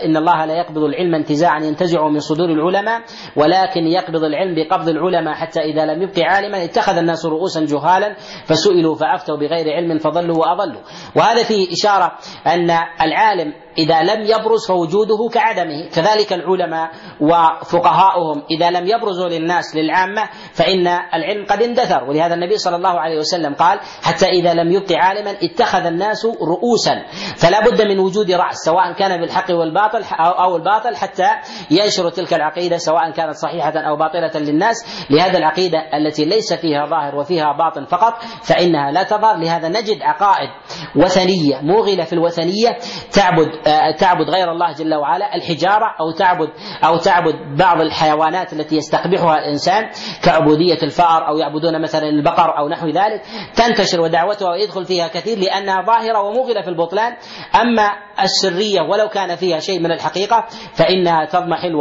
[0.06, 3.02] إن الله لا يقبض العلم انتزاعا ينتزعه من صدور العلماء
[3.36, 8.16] ولكن يقبض العلم بقبض العلماء حتى إذا لم يبق عالما اتخذ الناس رؤوسا جهالا
[8.46, 10.82] فسئلوا فأفتوا بغير علم فضلوا وأضلوا.
[11.16, 12.12] وهذا فيه إشارة
[12.48, 12.70] أن
[13.02, 20.88] العالم إذا لم يبرز فوجوده كعدمه كذلك العلماء وفقهاؤهم إذا لم يبرزوا للناس للعامة فإن
[20.88, 22.04] العلم قد اندثر.
[22.04, 27.04] ولهذا النبي صلى الله عليه وسلم قال حتى إذا لم يبق عالما اتخذ الناس رؤوسا.
[27.38, 31.28] فلا بد من وجود رأس سواء كان بالحق والباطل أو الباطل حتى
[31.72, 35.08] ينشر تلك العقيدة سواء كانت صحيحة أو باطلة للناس.
[35.10, 38.14] لهذا العقيدة التي ليس فيها ظاهر وفيها باطن فقط
[38.44, 39.38] فإنها لا تظهر.
[39.38, 40.50] لهذا نجد عقائد
[40.96, 42.78] وثنية موغلة في الوثنية
[43.12, 43.63] تعبد
[44.00, 46.50] تعبد غير الله جل وعلا الحجارة أو تعبد
[46.86, 49.90] أو تعبد بعض الحيوانات التي يستقبحها الإنسان
[50.24, 53.22] كعبودية الفأر أو يعبدون مثلا البقر أو نحو ذلك.
[53.56, 57.14] تنتشر ودعوتها ويدخل فيها كثير لأنها ظاهرة وموغله في البطلان.
[57.62, 57.90] أما
[58.22, 61.76] السرية ولو كان فيها شيء من الحقيقة فإنها تضمحل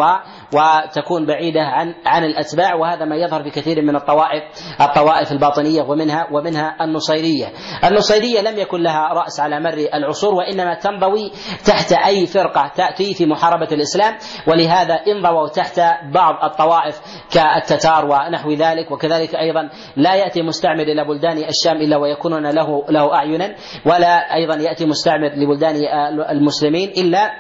[0.55, 4.43] وتكون بعيدة عن عن الأتباع وهذا ما يظهر في كثير من الطوائف
[4.81, 7.47] الطوائف الباطنية ومنها ومنها النصيرية.
[7.85, 11.31] النصيرية لم يكن لها رأس على مر العصور وإنما تنضوي
[11.67, 14.15] تحت أي فرقة تأتي في محاربة الإسلام
[14.47, 15.81] ولهذا انضووا تحت
[16.15, 17.01] بعض الطوائف
[17.35, 23.15] كالتتار ونحو ذلك وكذلك أيضا لا يأتي مستعمر إلى بلدان الشام إلا ويكونون له له
[23.15, 23.55] اعينا
[23.87, 25.75] ولا أيضا يأتي مستعمر لبلدان
[26.31, 27.31] المسلمين إلا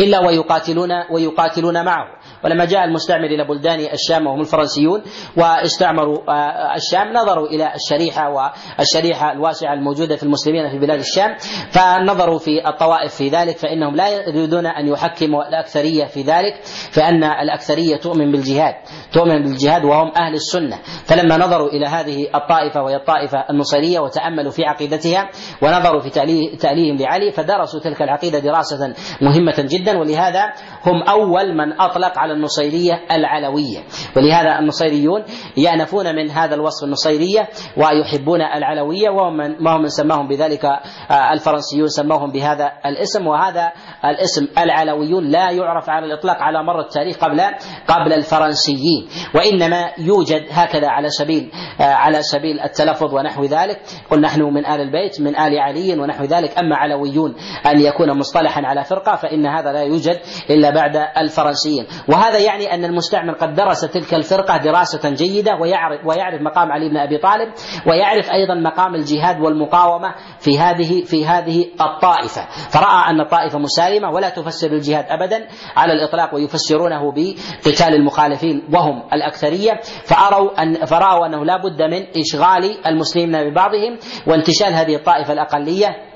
[0.00, 2.06] إلا ويقاتلون ويقاتلون معه.
[2.44, 5.02] ولما جاء المستعمر إلى بلدان الشام وهم الفرنسيون
[5.36, 8.30] واستعمروا آه، الشام نظروا إلى الشريحة
[8.78, 11.36] والشريحة الواسعة الموجودة في المسلمين في بلاد الشام
[11.70, 16.60] فنظروا في الطوائف في ذلك فإنهم لا يريدون أن يحكموا الأكثرية في ذلك
[16.92, 18.74] فإن الأكثرية تؤمن بالجهاد
[19.12, 20.78] تؤمن بالجهاد وهم أهل السنة.
[21.04, 25.30] فلما نظروا إلى هذه الطائفة وهي الطائفة النصيرية وتأملوا في عقيدتها
[25.62, 26.10] ونظروا في
[26.56, 30.52] تأليهم لعلي فدرسوا تلك العقيدة دراسة مهمة جدا ولهذا
[30.86, 33.78] هم أول من أطلق على النصيرية العلوية.
[34.16, 35.24] ولهذا النصيريون
[35.56, 42.30] يأنفون من هذا الوصف النصيرية ويحبون العلوية وهم وهم من سماهم بذلك آه، الفرنسيون سموهم
[42.32, 43.26] بهذا الاسم.
[43.26, 43.72] وهذا
[44.04, 47.40] الاسم العلويون لا يعرف على الإطلاق على مر التاريخ قبل
[47.88, 49.08] قبل الفرنسيين.
[49.34, 53.80] وإنما يوجد هكذا على سبيل آه، على سبيل التلفظ ونحو ذلك.
[54.10, 56.58] قل نحن من آل البيت من آل علي ونحو ذلك.
[56.58, 57.34] أما علويون
[57.66, 60.20] أن يكون مصطلحا على فرقة فإن هذا لا يوجد
[60.50, 61.86] إلا بعد الفرنسيين.
[62.08, 66.96] وهذا يعني أن المستعمر قد درس تلك الفرقة دراسة جيدة ويعرف ويعرف مقام علي بن
[66.96, 67.52] أبي طالب
[67.86, 72.46] ويعرف أيضا مقام الجهاد والمقاومة في هذه في هذه الطائفة.
[72.70, 79.80] فرأى أن الطائفة مسالمة ولا تفسر الجهاد أبدا على الإطلاق ويفسرونه بقتال المخالفين وهم الأكثرية.
[80.04, 86.13] فأروا أن فرأوا أنه لا بد من إشغال المسلمين ببعضهم وانتشال هذه الطائفة الأقلية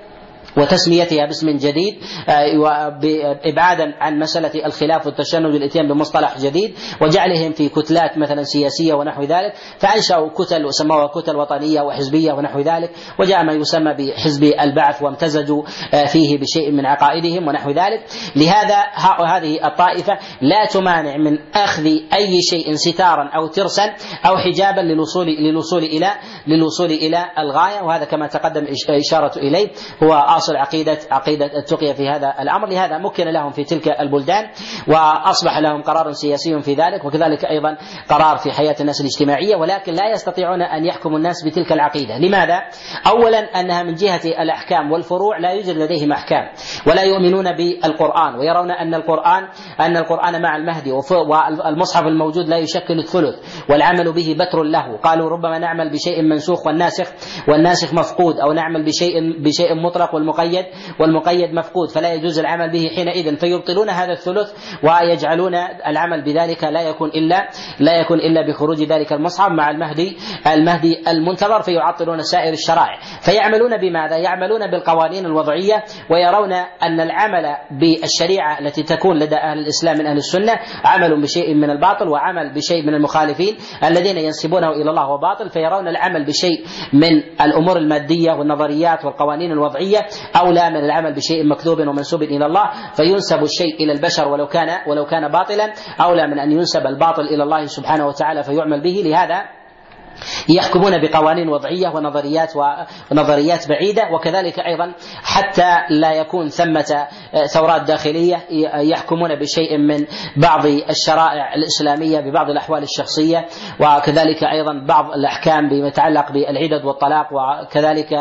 [0.59, 1.99] وتسميتها باسم جديد
[2.29, 9.23] آه، إبعادا عن مسألة الخلاف والتشنج والإتيان بمصطلح جديد وجعلهم في كتلات مثلا سياسية ونحو
[9.23, 12.91] ذلك فأنشأوا كتل وسموها كتل وطنية وحزبية ونحو ذلك
[13.21, 15.63] وجاء ما يسمى بحزب البعث وامتزجوا
[15.95, 18.05] آه، فيه بشيء من عقائدهم ونحو ذلك.
[18.37, 18.77] لهذا
[19.27, 23.95] هذه الطائفة لا تمانع من أخذ أي شيء ستارا أو ترسا
[24.27, 26.11] أو حجابا للوصول للوصول إلى
[26.47, 29.69] للوصول إلى الغاية وهذا كما تقدم إشارة إليه
[30.03, 32.69] هو آصل عقيده عقيدة التقيه في هذا الأمر.
[32.69, 34.45] لهذا مكن لهم في تلك البلدان
[34.89, 37.77] وأصبح لهم قرار سياسي في ذلك وكذلك أيضا
[38.09, 42.19] قرار في حياة الناس الاجتماعية ولكن لا يستطيعون أن يحكموا الناس بتلك العقيدة.
[42.19, 42.63] لماذا؟
[43.07, 46.49] اولا أنها من جهة الأحكام والفروع لا يوجد لديهم أحكام
[46.87, 49.49] ولا يؤمنون بالقرآن ويرون أن القران
[49.81, 54.97] أن القرآن مع المهدي والمصحف الموجود لا يشكل الثلث والعمل به بتر له.
[54.97, 57.07] قالوا ربما نعمل بشيء منسوخ والناسخ
[57.49, 60.38] والناسخ مفقود أو نعمل بشيء بشيء مطلق والمقيد
[61.01, 63.37] والمقيد مفقود فلا يجوز العمل به حينئذ.
[63.37, 65.55] فيبطلون هذا الثلث ويجعلون
[65.87, 67.49] العمل بذلك لا يكون إلا
[67.81, 70.17] لا يكون إلا بخروج ذلك المصحف مع المهدي
[70.47, 72.99] المهدي المنتظر فيعطلون سائر الشرائع.
[73.21, 80.07] فيعملون بماذا؟ يعملون بالقوانين الوضعية ويرون أن العمل بالشريعة التي تكون لدى أهل الإسلام من
[80.07, 80.53] أهل السنة
[80.85, 85.51] عمل بشيء من الباطل وعمل بشيء من المخالفين الذين ينسبونه إلى الله وباطل.
[85.51, 92.23] فيرون العمل بشيء من الأمور المادية والنظريات والقوانين الوضعية اولى من العمل بشيء مكذوب ومنسوب
[92.23, 92.65] إلى الله
[92.97, 97.43] فينسب الشيء إلى البشر ولو كان ولو كان باطلا اولى من أن ينسب الباطل إلى
[97.43, 99.03] الله سبحانه وتعالى فيعمل به.
[99.05, 99.58] لهذا
[100.49, 102.53] يحكمون بقوانين وضعية ونظريات
[103.11, 110.07] ونظريات بعيدة وكذلك أيضا حتى لا يكون ثمة آه، ثورات داخلية يحكمون بشيء من
[110.37, 113.47] بعض الشرائع الإسلامية ببعض الأحوال الشخصية
[113.81, 118.13] وكذلك أيضا بعض الأحكام بما يتعلق بالعدد والطلاق وكذلك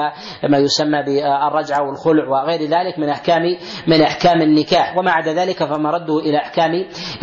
[0.49, 3.41] ما يسمى بالرجعة والخلع وغير ذلك من احكام
[3.87, 4.97] من أحكام النكاح.
[4.97, 6.71] وما عدا ذلك فمرده إلى احكام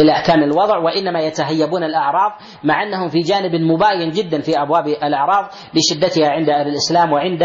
[0.01, 2.33] إلى أحكام الوضع وإنما يتهيبون الأعراض
[2.65, 7.43] مع أنهم في جانب مباين جدا في أبواب الإعراض لشدتها عند أهل الإسلام وعند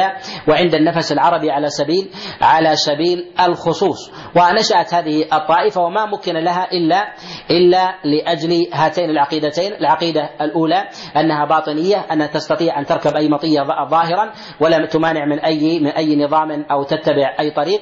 [0.48, 2.10] وعند النفس العربي على سبيل
[2.42, 4.12] على سبيل الخصوص.
[4.36, 7.14] ونشأت هذه الطائفة وما مكن لها الا
[7.52, 9.74] إلا لأجل هاتين العقيدتين.
[9.74, 15.80] العقيدة الأولى أنها باطنية أنها تستطيع أن تركب أي مطية ظاهرا ولا تمانع من اي
[15.80, 17.82] من أي نظام أو تتبع أي طريق.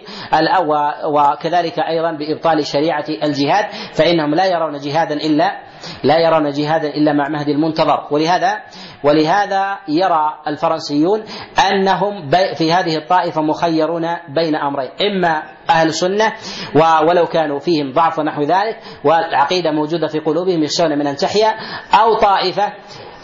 [1.05, 5.66] وكذلك أيضا بإبطال شريعة الجهاد فإنهم لا يرون جهادا إلا
[6.03, 8.07] لا يرون جهادا إلا مع مهدي المنتظر.
[8.11, 8.57] ولهذا
[9.03, 11.23] ولهذا يرى الفرنسيون
[11.71, 14.89] أنهم في هذه الطائفة مخيرون بين أمرين.
[15.01, 16.33] إما أهل السنة
[17.07, 21.55] ولو كانوا فيهم ضعف ونحو ذلك والعقيدة موجودة في قلوبهم يخشون من أن تحيا
[22.01, 22.73] أو طائفة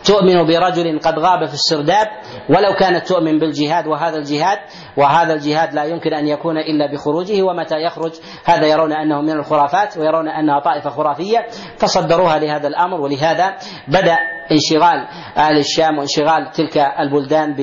[0.06, 2.08] تؤمن برجل قد غاب في السرداب
[2.49, 4.58] ولو كانت تؤمن بالجهاد وهذا الجهاد
[4.97, 8.12] وهذا الجهاد لا يمكن أن يكون إلا بخروجه ومتى يخرج؟
[8.45, 11.47] هذا يرون أنه من الخرافات ويرون أنها طائفة خرافية
[11.78, 13.56] فصدروها لهذا الأمر ولهذا
[13.88, 14.18] بدأ
[14.51, 17.56] انشغال أهل الشام وانشغال تلك البلدان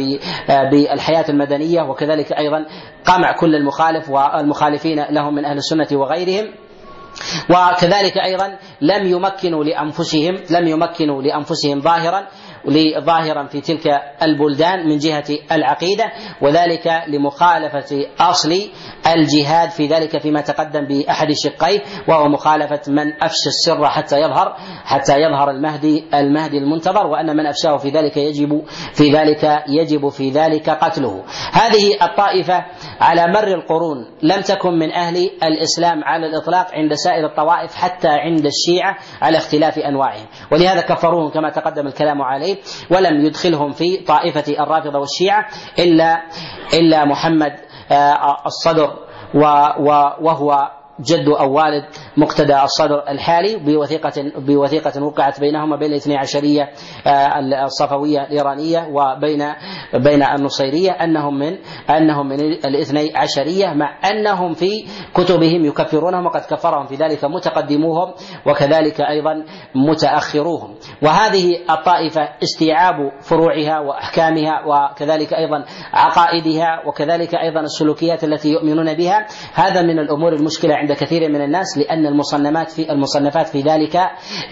[0.71, 2.67] بالحياة المدنية وكذلك أيضا
[3.05, 6.55] قمع كل المخالف والمخالفين لهم من أهل السنة وغيرهم.
[7.51, 12.27] وكذلك أيضا لم يمكنوا لأنفسهم لم يمكنوا لأنفسهم ظاهرا
[12.99, 16.05] ظاهرا في تلك البلدان من جهة العقيدة
[16.43, 18.69] وذلك لمخالفة أصل
[19.07, 25.13] الجهاد في ذلك فيما تقدم بأحد شقيه وهو مخالفة من أفشى السر حتى يظهر حتى
[25.17, 28.63] يظهر المهدي المهدي المنتظر وأن من أفشاه في ذلك يجب
[28.95, 31.25] في ذلك يجب في ذلك قتله.
[31.53, 32.65] هذه الطائفة
[33.01, 38.47] على مر القرون لم تكن من أهل الإسلام على الإطلاق عند سائر الطوائف حتى عند
[38.47, 42.50] الشيعة على اختلاف أنواعهم ولهذا كفروهم كما تقدم الكلام عليه
[42.91, 45.47] ولم يدخلهم في طائفة الرافضة والشيعة
[45.79, 46.23] الا
[46.75, 47.53] إلا محمد
[47.93, 48.97] آه، الصدر
[50.21, 50.71] وهو
[51.01, 51.85] جد أو والد
[52.17, 56.71] مقتدى الصدر الحالي بوثيقة بوثيقة وقعت بينهما بين الاثني عشرية
[57.07, 59.45] آه، الصفوية الإيرانية وبين
[59.95, 61.59] بين النصيرية أنهم من
[61.91, 68.15] أنهم من الاثني عشرية مع أنهم في كتبهم يكفرونهم وقد كفرهم في ذلك متقدموهم
[68.47, 69.45] وكذلك أيضا
[69.75, 70.75] متأخروهم.
[71.03, 79.27] وهذه الطائفة استيعاب فروعها وأحكامها وكذلك أيضا عقائدها وكذلك أيضا السلوكيات التي يؤمنون بها.
[79.55, 83.97] هذا من الأمور المشكلة عند كثير من الناس لأن المصنفات في المصنفات في ذلك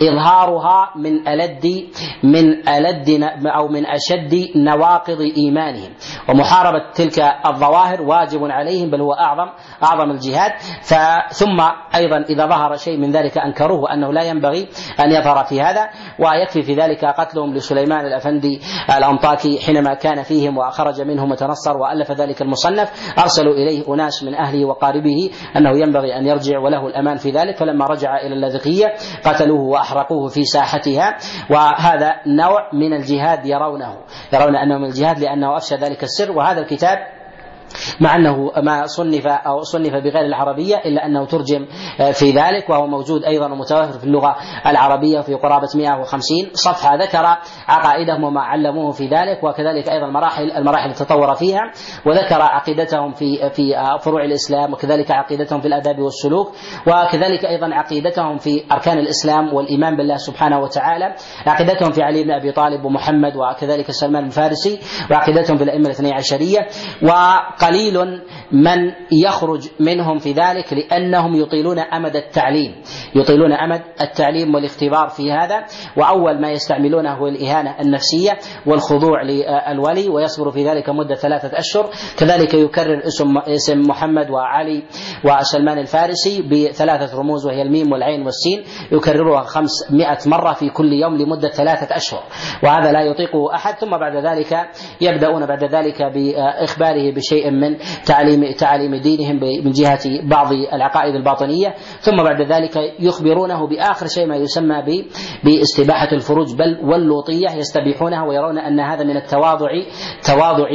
[0.03, 1.89] إظهارها من ألد
[2.25, 5.91] من ألد أو من أشد نواقض إيمانهم.
[6.29, 9.49] ومحاربة تلك الظواهر واجب عليهم بل هو أعظم
[9.83, 10.53] أعظم الجهاد.
[11.31, 11.61] ثم
[11.95, 14.69] أيضا إذا ظهر شيء من ذلك أنكروه وأنه لا ينبغي
[15.01, 18.61] أن يظهر في هذا ويكفي في ذلك قتلهم لسليمان الأفندي
[18.97, 23.15] الأنطاكي حينما كان فيهم وخرج منهم وتنصر وألف ذلك المصنف.
[23.19, 27.57] أرسلوا إليه أناس من أهله وقاربه أنه ينبغي أن يرجع وله الأمان في ذلك.
[27.57, 28.87] فلما رجع إلى اللاذقية
[29.25, 31.17] قتلوه وأحرقوه في ساحتها.
[31.51, 33.97] وهذا نوع من الجهاد يرونه
[34.33, 36.33] يرون أنه من الجهاد لأنه أفشى ذلك السر.
[36.33, 37.18] وهذا الكتاب
[38.01, 41.67] مع أنه ما صنف أو صنف بغير العربية إلا أنه ترجم
[42.01, 46.21] آه، في ذلك وهو موجود أيضا ومتوفر في اللغة العربية في قرابة 150
[46.53, 47.27] صفحة ذكر
[47.69, 51.73] عقائدهم وما علموه في ذلك وكذلك أيضا مراحل المراحل التطور فيها
[52.07, 56.53] وذكر عقيدتهم في في آه، فروع الإسلام وكذلك عقيدتهم في الأداب والسلوك
[56.87, 61.15] وكذلك أيضا عقيدتهم في أركان الإسلام والإيمان بالله سبحانه وتعالى
[61.47, 66.59] عقيدتهم في علي بن أبي طالب ومحمد وكذلك سلمان الفارسي وعقيدتهم في الأئمة الاثني عشرية
[67.03, 67.09] و
[67.61, 72.75] قليل من يخرج منهم في ذلك لأنهم يطيلون أمد التعليم.
[73.15, 75.65] يطيلون أمد التعليم والاختبار في هذا
[75.97, 81.91] وأول ما يستعملونه هو الإهانة النفسية والخضوع للولي ويصبر في ذلك مدة ثلاثة أشهر.
[82.19, 84.83] كذلك يكرر اسم اسم محمد وعلي
[85.25, 88.65] وسلمان الفارسي بثلاثة رموز وهي الميم والعين والسين.
[88.93, 92.23] يكررها خمسمائة مرة في كل يوم لمدة ثلاثة أشهر.
[92.63, 93.75] وهذا لا يطيقه أحد.
[93.79, 94.69] ثم بعد ذلك
[95.01, 97.77] يبدأون بعد ذلك بإخباره بشيء من
[98.07, 101.75] تعليم تعاليم دينهم من جهة بعض العقائد الباطنية.
[102.01, 105.05] ثم بعد ذلك يخبرونه بآخر شيء ما يسمى
[105.45, 109.69] باستباحة الفروج بل واللوطية يستبيحونها ويرون أن هذا من التواضع
[110.23, 110.69] تواضع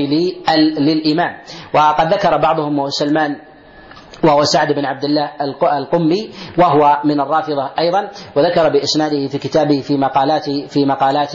[0.80, 1.38] للامام
[1.74, 3.53] وقد ذكر بعضهم سلمان
[4.24, 5.32] وهو سعد بن عبد الله
[5.78, 11.32] القمي وهو من الرافضة أيضا وذكر بإسناده في كتابه في مقالات في مقالات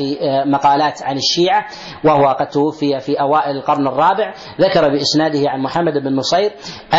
[0.46, 1.66] مقالات عن الشيعة
[2.04, 4.34] وهو قد توفي في أوائل القرن الرابع.
[4.60, 6.52] ذكر بإسناده عن محمد بن نصير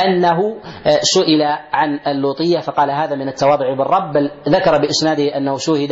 [0.05, 0.37] أنه
[0.85, 1.41] آه، سئل
[1.73, 4.13] عن اللوطية فقال هذا من التواضع بالرب.
[4.13, 5.91] بل ذكر بإسناده أنه شهد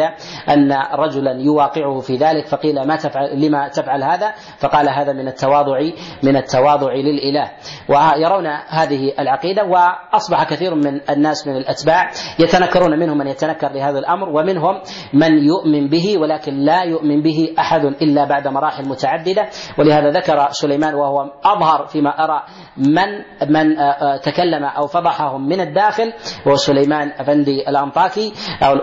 [0.49, 5.79] أن رجلا يواقعه في ذلك فقيل ما تفعل لما تفعل هذا؟ فقال هذا من التواضع
[6.23, 7.51] من التواضع للإله.
[7.89, 13.99] ويرون هذه العقيدة و واصبح كثير من الناس من الأتباع يتنكرون منهم من يتنكر لهذا
[13.99, 14.81] الأمر ومنهم
[15.13, 19.47] من يؤمن به ولكن لا يؤمن به أحد إلا بعد مراحل متعددة.
[19.79, 22.43] ولهذا ذكر سليمان وهو أظهر فيما أرى
[22.77, 23.07] من
[23.49, 26.13] من آه، آه، تكلم أو فضحهم من الداخل
[26.47, 28.33] هو سليمان أفندي الأنطاكي
[28.63, 28.73] أو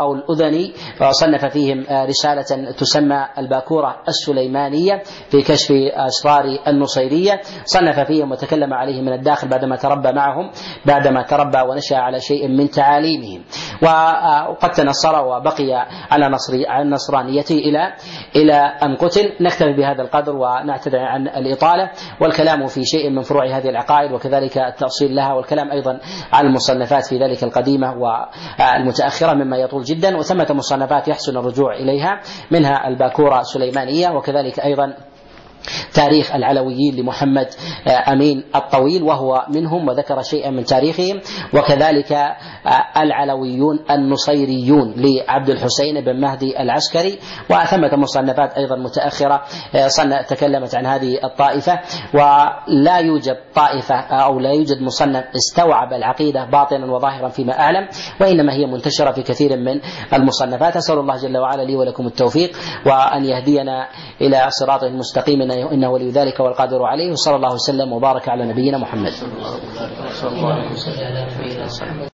[0.00, 7.40] أو الأذني وصنف فيهم آه، رسالة تسمى الباكورة السليمانية في كشف أسرار النصيرية.
[7.64, 10.35] صنف فيهم وتكلم عليهم من الداخل بعدما تربى معهم.
[10.86, 13.44] بعدما تربى ونشأ على شيء من تعاليمهم.
[13.82, 15.72] وقد تنصر وبقي
[16.10, 17.92] على نصري على نصرانيته إلى
[18.36, 19.32] إلى أن قتل.
[19.40, 25.14] نكتفي بهذا القدر ونعتذر عن الإطالة والكلام في شيء من فروع هذه العقائد وكذلك التأصيل
[25.14, 26.00] لها والكلام أيضا
[26.32, 30.16] على المصنفات في ذلك القديمة والمتأخرة مما يطول جدا.
[30.16, 32.20] وثمة مصنفات يحسن الرجوع إليها
[32.50, 34.94] منها الباكورة السليمانية وكذلك أيضا
[35.94, 37.48] تاريخ العلويين لمحمد
[37.88, 41.20] آه، أمين الطويل وهو منهم وذكر شيئا من تاريخهم.
[41.54, 42.36] وكذلك آه،
[42.96, 47.18] العلويون النصيريون لعبد الحسين بن مهدي العسكري.
[47.50, 49.42] وثمة مصنفات أيضا متأخرة
[49.74, 51.80] آه، تكلمت عن هذه الطائفة.
[52.14, 57.88] ولا يوجد طائفة أو لا يوجد مصنف استوعب العقيدة باطنا وظاهرا فيما أعلم.
[58.20, 59.80] وإنما هي منتشرة في كثير من
[60.14, 60.76] المصنفات.
[60.76, 62.50] أسأل الله جل وعلا لي ولكم التوفيق
[62.86, 63.88] وأن يهدينا
[64.20, 65.36] إلى صراط مستقيم.
[65.62, 69.12] انه ولي ذلك والقادر عليه وصلى الله وسلم وبارك على نبينا محمد.